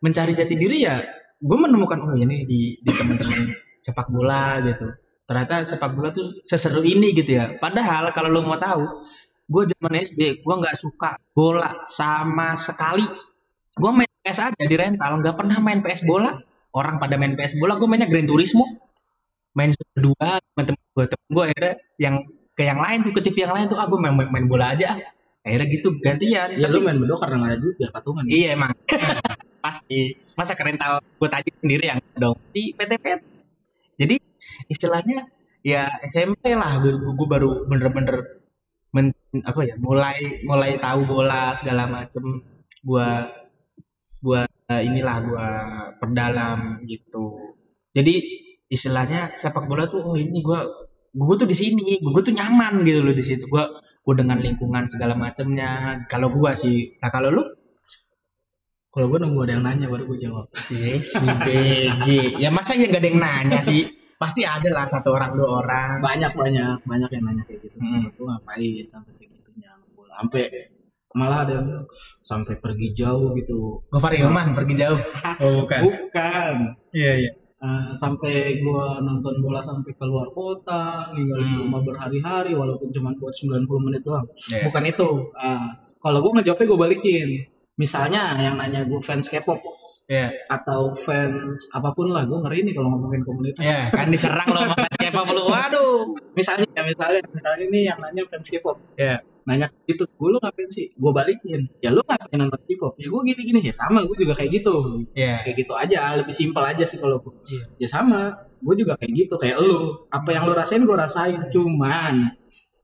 mencari 0.04 0.32
jati 0.36 0.56
diri 0.56 0.78
ya 0.84 0.96
gue 1.38 1.58
menemukan 1.58 2.02
oh 2.02 2.17
ini 2.17 2.45
di 2.50 2.82
di 2.82 2.91
teman-teman 2.91 3.54
sepak 3.86 4.10
bola 4.10 4.58
gitu. 4.65 4.89
Ternyata 5.28 5.67
sepak 5.67 5.91
bola 5.93 6.10
tuh 6.10 6.41
seseru 6.43 6.82
ini 6.82 7.13
gitu 7.13 7.38
ya. 7.38 7.56
Padahal 7.60 8.10
kalau 8.15 8.30
lo 8.32 8.41
mau 8.43 8.58
tahu 8.58 9.06
gue 9.47 9.63
zaman 9.71 9.93
SD 10.04 10.43
gue 10.43 10.56
nggak 10.60 10.76
suka 10.76 11.21
bola 11.32 11.86
sama 11.86 12.58
sekali. 12.58 13.06
Gue 13.78 13.91
main 13.93 14.10
PS 14.26 14.52
aja 14.52 14.63
di 14.65 14.76
rental 14.76 15.21
nggak 15.21 15.36
pernah 15.38 15.58
main 15.62 15.80
PS 15.86 16.04
bola. 16.04 16.36
Orang 16.73 17.00
pada 17.00 17.15
main 17.15 17.38
PS 17.38 17.56
bola 17.62 17.78
gue 17.78 17.88
mainnya 17.88 18.10
Gran 18.10 18.26
Turismo. 18.26 18.65
Main 19.54 19.73
sama 19.73 20.63
temen 20.65 20.82
gue 20.93 21.06
temen 21.06 21.28
gue 21.30 21.43
akhirnya 21.54 21.73
yang 22.02 22.15
ke 22.58 22.65
yang 22.65 22.82
lain 22.82 23.06
tuh 23.06 23.13
ke 23.13 23.21
TV 23.21 23.45
yang 23.45 23.54
lain 23.54 23.69
tuh 23.69 23.78
ah 23.78 23.86
gue 23.86 24.00
main, 24.02 24.13
main, 24.17 24.30
main 24.34 24.45
bola 24.50 24.73
aja. 24.73 24.97
Akhirnya 25.45 25.67
gitu 25.69 25.95
gantian. 26.02 26.58
Ya 26.58 26.67
lu 26.67 26.82
main 26.84 26.97
berdua 26.97 27.21
karena 27.23 27.45
gak 27.45 27.52
ada 27.56 27.58
duit 27.62 27.76
biar 27.80 27.91
patungan. 27.93 28.26
Iya 28.28 28.58
emang. 28.58 28.73
Pasti. 29.62 30.15
Masa 30.38 30.54
ke 30.54 30.63
rental 30.63 31.04
gue 31.04 31.30
tadi 31.30 31.50
sendiri 31.54 31.89
yang 31.89 32.00
dong 32.15 32.38
di 32.54 32.72
PT-PT. 32.74 33.24
Jadi 33.98 34.15
istilahnya 34.70 35.28
ya 35.65 35.89
SMP 36.06 36.54
lah 36.54 36.80
gue, 36.80 36.96
gue 36.96 37.28
baru 37.28 37.65
bener-bener 37.65 38.38
men, 38.96 39.12
apa 39.43 39.62
ya 39.67 39.76
mulai 39.78 40.41
mulai 40.48 40.80
tahu 40.80 41.06
bola 41.06 41.52
segala 41.54 41.86
macem 41.86 42.24
gua 42.82 43.28
eh, 44.72 44.82
inilah 44.84 45.17
gua 45.24 45.48
perdalam 46.00 46.84
gitu. 46.88 47.56
Jadi 47.93 48.15
istilahnya 48.67 49.36
sepak 49.38 49.70
bola 49.70 49.88
tuh 49.88 50.04
oh 50.04 50.15
ini 50.17 50.39
gua 50.43 50.65
gue 51.17 51.36
tuh 51.39 51.50
di 51.50 51.58
sini, 51.58 51.98
gue 51.98 52.22
tuh 52.22 52.36
nyaman 52.36 52.86
gitu 52.86 53.02
loh 53.02 53.15
di 53.15 53.24
situ. 53.26 53.50
Gua 53.50 53.82
gue 53.82 54.13
dengan 54.17 54.38
lingkungan 54.39 54.86
segala 54.86 55.13
macemnya. 55.17 56.04
Kalau 56.12 56.30
gua 56.32 56.54
sih, 56.54 57.00
nah 57.02 57.10
kalau 57.10 57.30
lu 57.34 57.43
kalau 58.98 59.08
gue 59.08 59.20
nunggu 59.22 59.46
ada 59.46 59.54
yang 59.54 59.64
nanya 59.64 59.86
baru 59.86 60.04
gue 60.04 60.18
jawab 60.20 60.50
Yes, 60.68 61.14
BG. 61.14 62.08
Ya 62.36 62.50
masa 62.50 62.74
ya 62.74 62.90
gak 62.90 62.98
ada 62.98 63.08
yang 63.08 63.22
nanya 63.22 63.60
sih? 63.62 63.86
Pasti 64.18 64.42
ada 64.42 64.66
lah 64.68 64.84
satu 64.84 65.14
orang 65.14 65.32
dua 65.32 65.62
orang. 65.62 66.02
banyak 66.02 66.34
banyak 66.34 66.82
banyak 66.82 67.10
yang 67.12 67.24
nanya 67.24 67.44
kayak 67.44 67.62
gitu 67.62 67.78
Hmm. 67.78 68.10
lu 68.10 68.26
ngapain 68.26 68.82
sampai 68.84 69.14
segitunya 69.14 69.70
bola 69.94 70.18
sampai 70.18 70.74
malah 71.14 71.46
ada 71.46 71.54
yang 71.56 71.70
sampai 72.22 72.58
pergi 72.58 72.94
jauh 72.96 73.34
gitu 73.34 73.86
Gofar 73.88 74.12
Hilman 74.12 74.52
pergi 74.52 74.74
jauh. 74.76 74.98
Oh 75.38 75.62
bukan. 75.62 75.82
bukan 75.86 76.56
Iya 76.90 77.14
iya. 77.20 77.32
Eh, 77.58 77.90
sampai 77.92 78.34
gua 78.60 78.98
nonton 79.00 79.38
bola 79.40 79.58
sampai 79.60 79.94
keluar 79.94 80.30
kota 80.30 81.10
ninggalin 81.12 81.46
Hmm. 81.48 81.60
rumah 81.66 81.82
berhari-hari 81.84 82.54
walaupun 82.54 82.90
cuma 82.90 83.14
buat 83.14 83.34
90 83.34 83.62
menit 83.80 84.02
doang 84.02 84.26
Iya. 84.46 84.66
bukan 84.66 84.84
itu 84.84 85.10
Ah, 85.34 85.74
kalau 85.98 86.22
gua 86.22 86.38
ngejawabnya 86.38 86.66
gua 86.66 86.80
balikin 86.84 87.46
misalnya 87.78 88.36
yang 88.36 88.58
nanya 88.58 88.84
gua 88.84 89.00
fans 89.00 89.30
K-pop 89.30 89.62
Iya. 90.08 90.32
atau 90.48 90.96
fans 90.96 91.68
apa 91.70 91.92
pun 91.92 92.16
lah 92.16 92.24
gua 92.24 92.40
ngeri 92.42 92.63
nih 92.63 92.74
kalau 92.74 92.96
ngomongin 92.96 93.22
komunitas 93.22 93.60
Iya, 93.60 93.92
kan 93.92 94.08
diserang 94.08 94.48
loh 94.50 94.63
sama 94.66 94.88
siapa 94.96 95.20
lu. 95.28 95.44
Waduh. 95.46 96.16
misalnya 96.32 96.63
misalnya 96.80 97.20
misalnya 97.28 97.63
ini 97.66 97.80
yang 97.86 98.00
nanya 98.00 98.24
fans 98.26 98.48
K-pop 98.48 98.80
Iya. 98.96 99.20
nanya 99.44 99.68
gitu 99.84 100.04
gue 100.04 100.28
lu 100.28 100.40
ngapain 100.40 100.68
sih 100.68 100.92
gue 100.92 101.12
balikin 101.12 101.72
ya 101.80 101.92
lu 101.92 102.04
ngapain 102.04 102.36
nonton 102.36 102.60
K-pop 102.63 102.96
ya 102.96 103.08
gue 103.08 103.22
gini 103.26 103.42
gini 103.46 103.60
ya 103.62 103.72
sama 103.72 104.04
gue 104.04 104.16
juga 104.18 104.34
kayak 104.34 104.52
gitu 104.58 104.76
Iya. 105.12 105.44
kayak 105.44 105.56
gitu 105.60 105.74
aja 105.76 106.16
lebih 106.16 106.32
simpel 106.32 106.63
aja 106.63 106.84
sih 106.84 106.98
kalau 106.98 107.20
gue 107.20 107.32
Iya. 107.48 107.63
ya 107.76 107.88
sama 107.88 108.20
gue 108.58 108.76
juga 108.76 108.96
kayak 108.96 109.12
gitu 109.12 109.36
kayak 109.36 109.60
lu 109.60 110.08
apa 110.08 110.30
yang 110.32 110.48
lu 110.48 110.56
rasain 110.56 110.82
gue 110.82 110.96
rasain 110.96 111.52
cuman 111.52 112.32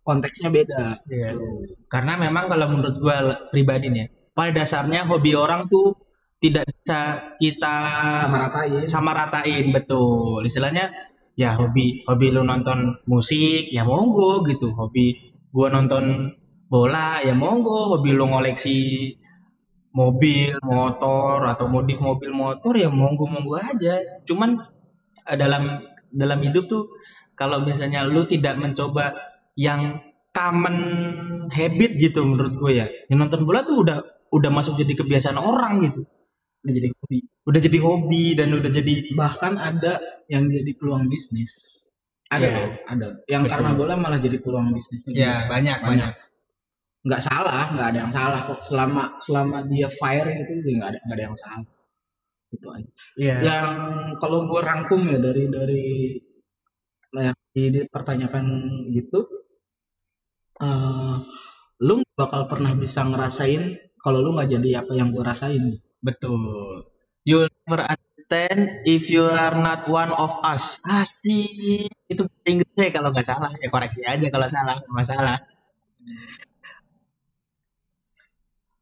konteksnya 0.03 0.51
beda 0.51 0.99
Iya. 1.07 1.31
Tuh. 1.33 1.71
Karena 1.87 2.19
memang 2.19 2.47
kalau 2.47 2.67
menurut 2.67 2.95
gua 2.97 3.15
l- 3.21 3.39
pribadi 3.47 3.87
nih, 3.87 4.01
ya, 4.03 4.07
pada 4.33 4.51
dasarnya 4.65 5.05
hobi 5.05 5.37
orang 5.37 5.69
tuh 5.69 5.93
tidak 6.41 6.67
bisa 6.67 7.31
kita 7.39 7.75
sama 8.19 8.37
ratain 8.43 8.83
sama 8.89 9.11
ratain 9.15 9.71
betul. 9.71 10.43
Istilahnya 10.43 10.91
ya 11.39 11.55
hobi 11.55 12.03
hobi 12.03 12.27
lu 12.35 12.43
nonton 12.43 12.99
musik 13.07 13.71
ya 13.71 13.87
monggo 13.87 14.43
gitu. 14.43 14.73
Hobi 14.75 15.37
gua 15.53 15.71
nonton 15.71 16.35
bola 16.67 17.23
ya 17.23 17.31
monggo. 17.31 17.95
Hobi 17.95 18.11
lu 18.11 18.27
ngoleksi 18.27 18.77
mobil, 19.93 20.57
motor 20.65 21.45
atau 21.45 21.69
modif 21.69 22.01
mobil 22.01 22.33
motor 22.33 22.73
ya 22.75 22.89
monggo 22.91 23.29
monggo 23.29 23.61
aja. 23.61 24.01
Cuman 24.27 24.59
eh, 25.29 25.37
dalam 25.37 25.85
dalam 26.11 26.39
hidup 26.43 26.67
tuh 26.67 26.91
kalau 27.39 27.63
misalnya 27.63 28.03
lu 28.03 28.25
tidak 28.27 28.59
mencoba 28.59 29.15
yang 29.55 30.01
common 30.33 30.75
habit 31.53 31.95
gitu 32.01 32.25
menurut 32.25 32.57
gue 32.57 32.71
ya. 32.83 32.89
Yang 33.07 33.17
nonton 33.21 33.41
bola 33.45 33.61
tuh 33.63 33.85
udah 33.85 34.12
udah 34.33 34.49
masuk 34.49 34.81
jadi 34.81 34.93
kebiasaan 34.97 35.37
orang 35.37 35.73
gitu. 35.85 36.01
udah 36.63 36.73
jadi 36.73 36.89
hobi. 36.95 37.19
Udah 37.43 37.59
jadi 37.59 37.77
hobi 37.83 38.25
dan 38.39 38.49
udah 38.55 38.71
jadi 38.71 38.93
bahkan 39.19 39.59
ada 39.59 39.99
yang 40.31 40.47
jadi 40.47 40.71
peluang 40.79 41.11
bisnis. 41.11 41.83
Ada 42.31 42.47
loh, 42.49 42.71
ada. 42.87 43.07
Yang 43.27 43.43
Betul. 43.45 43.51
karena 43.51 43.69
bola 43.75 43.93
malah 43.99 44.19
jadi 44.23 44.37
peluang 44.39 44.71
bisnis 44.71 45.03
ya 45.11 45.45
banyak 45.51 45.77
banyak. 45.83 46.15
nggak 47.03 47.19
salah 47.19 47.75
nggak 47.75 47.87
ada 47.93 47.97
yang 48.07 48.13
salah 48.15 48.39
kok. 48.47 48.63
Selama 48.63 49.19
selama 49.19 49.67
dia 49.67 49.91
fire 49.91 50.31
gitu 50.39 50.71
nggak 50.79 50.89
ada 50.95 50.99
nggak 51.03 51.17
ada 51.19 51.25
yang 51.27 51.37
salah. 51.37 51.67
Itu 52.55 52.67
aja. 52.71 52.89
Iya. 53.19 53.35
yang 53.43 53.69
kalau 54.23 54.47
gue 54.47 54.61
rangkum 54.63 55.03
ya 55.11 55.19
dari 55.19 55.43
dari 55.51 55.83
yang 57.13 57.37
di- 57.53 57.71
dipertanyakan 57.75 58.45
gitu 58.95 59.19
eh 60.63 61.15
lu 61.83 61.99
bakal 62.15 62.47
pernah 62.47 62.71
bisa 62.77 63.03
ngerasain 63.03 63.75
kalau 64.03 64.19
lu 64.19 64.35
nggak 64.35 64.49
jadi 64.59 64.69
apa 64.83 64.91
yang 64.99 65.09
gue 65.15 65.23
rasain 65.23 65.79
Betul. 66.03 66.83
You'll 67.23 67.47
never 67.63 67.79
understand 67.87 68.83
if 68.83 69.07
you 69.07 69.23
are 69.31 69.55
not 69.55 69.87
one 69.87 70.11
of 70.11 70.35
us. 70.43 70.83
Asik. 70.83 71.87
Itu 72.11 72.27
Inggrisnya 72.43 72.91
kalau 72.91 73.15
nggak 73.15 73.23
salah. 73.23 73.55
Ya 73.63 73.71
koreksi 73.71 74.03
aja 74.03 74.27
kalau 74.27 74.47
salah. 74.51 74.75
nggak 74.83 74.91
masalah. 74.91 75.39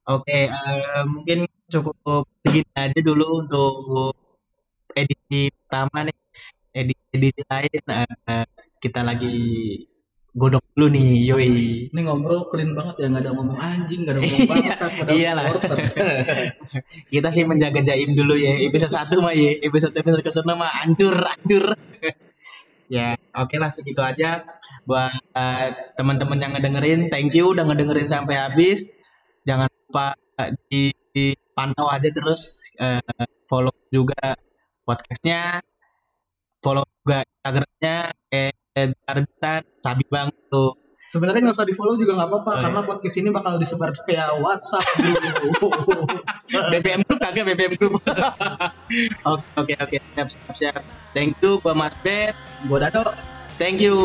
Oke, 0.10 0.50
eh, 0.50 1.04
mungkin 1.14 1.46
cukup 1.70 2.26
segini 2.42 2.74
aja 2.74 3.00
dulu 3.06 3.46
untuk 3.46 3.74
edisi 4.98 5.54
pertama 5.54 5.98
nih. 6.10 6.18
Edisi, 6.74 7.06
edisi 7.14 7.42
lain 7.52 7.82
eh, 7.94 8.46
kita 8.82 9.00
lagi 9.06 9.30
godok 10.32 10.64
dulu 10.76 10.88
nih, 10.96 11.28
yoi. 11.28 11.52
Ini 11.92 12.00
ngobrol 12.08 12.48
clean 12.48 12.72
banget 12.72 13.04
ya, 13.04 13.08
nggak 13.12 13.24
ada 13.28 13.32
ngomong 13.36 13.60
anjing, 13.60 14.08
nggak 14.08 14.16
ada 14.16 14.22
ngomong 14.24 14.48
padahal 15.04 15.12
Iyalah. 15.12 15.46
supporter. 15.52 16.08
Kita 17.12 17.30
sih 17.36 17.44
menjaga 17.44 17.84
jaim 17.84 18.16
dulu 18.16 18.40
ya. 18.40 18.56
Episode 18.64 18.94
satu 18.96 19.20
mah 19.20 19.36
ya, 19.36 19.60
episode 19.60 19.92
episode 19.92 20.24
ke 20.24 20.32
sana 20.32 20.56
mah 20.56 20.72
hancur, 20.72 21.20
hancur. 21.20 21.76
ya, 22.96 23.20
oke 23.36 23.56
lah 23.60 23.72
segitu 23.76 24.00
aja 24.00 24.48
buat 24.88 25.12
eh, 25.36 25.68
teman-teman 26.00 26.40
yang 26.40 26.52
ngedengerin. 26.56 27.12
Thank 27.12 27.36
you 27.36 27.52
udah 27.52 27.68
ngedengerin 27.68 28.08
sampai 28.08 28.40
habis. 28.40 28.88
Jangan 29.44 29.68
lupa 29.68 30.16
eh, 30.40 30.56
di, 30.72 30.96
dipantau 31.12 31.92
aja 31.92 32.08
terus 32.08 32.64
eh, 32.80 33.04
follow 33.52 33.76
juga 33.92 34.40
podcastnya, 34.88 35.60
follow 36.64 36.88
juga 37.04 37.28
Instagramnya 37.28 38.16
eh 38.32 38.61
Arbitan, 38.74 39.62
sabi 39.84 40.04
banget 40.08 40.36
tuh. 40.48 40.80
Sebenarnya 41.12 41.44
nggak 41.44 41.58
usah 41.60 41.68
di 41.68 41.76
follow 41.76 42.00
juga 42.00 42.16
nggak 42.16 42.30
apa-apa, 42.32 42.48
Oh, 42.48 42.56
iya. 42.56 42.64
karena 42.64 42.82
podcast 42.88 43.16
ini 43.20 43.30
bakal 43.36 43.60
disebar 43.60 43.92
via 44.08 44.32
WhatsApp 44.40 44.88
dulu. 44.96 46.08
BBM 46.72 47.04
group 47.04 47.20
kagak 47.20 47.44
BBM 47.52 47.74
group. 47.76 48.00
Oke 49.28 49.44
oke 49.60 49.74
oke 49.76 49.98
siap 50.16 50.28
siap 50.32 50.56
siap. 50.56 50.82
Thank 51.12 51.36
you 51.44 51.60
gua 51.60 51.76
Mas 51.76 51.96
Bet. 52.00 52.32
Gua 52.68 52.80
Dado. 52.80 53.12
Thank 53.60 53.84
you. 53.84 54.00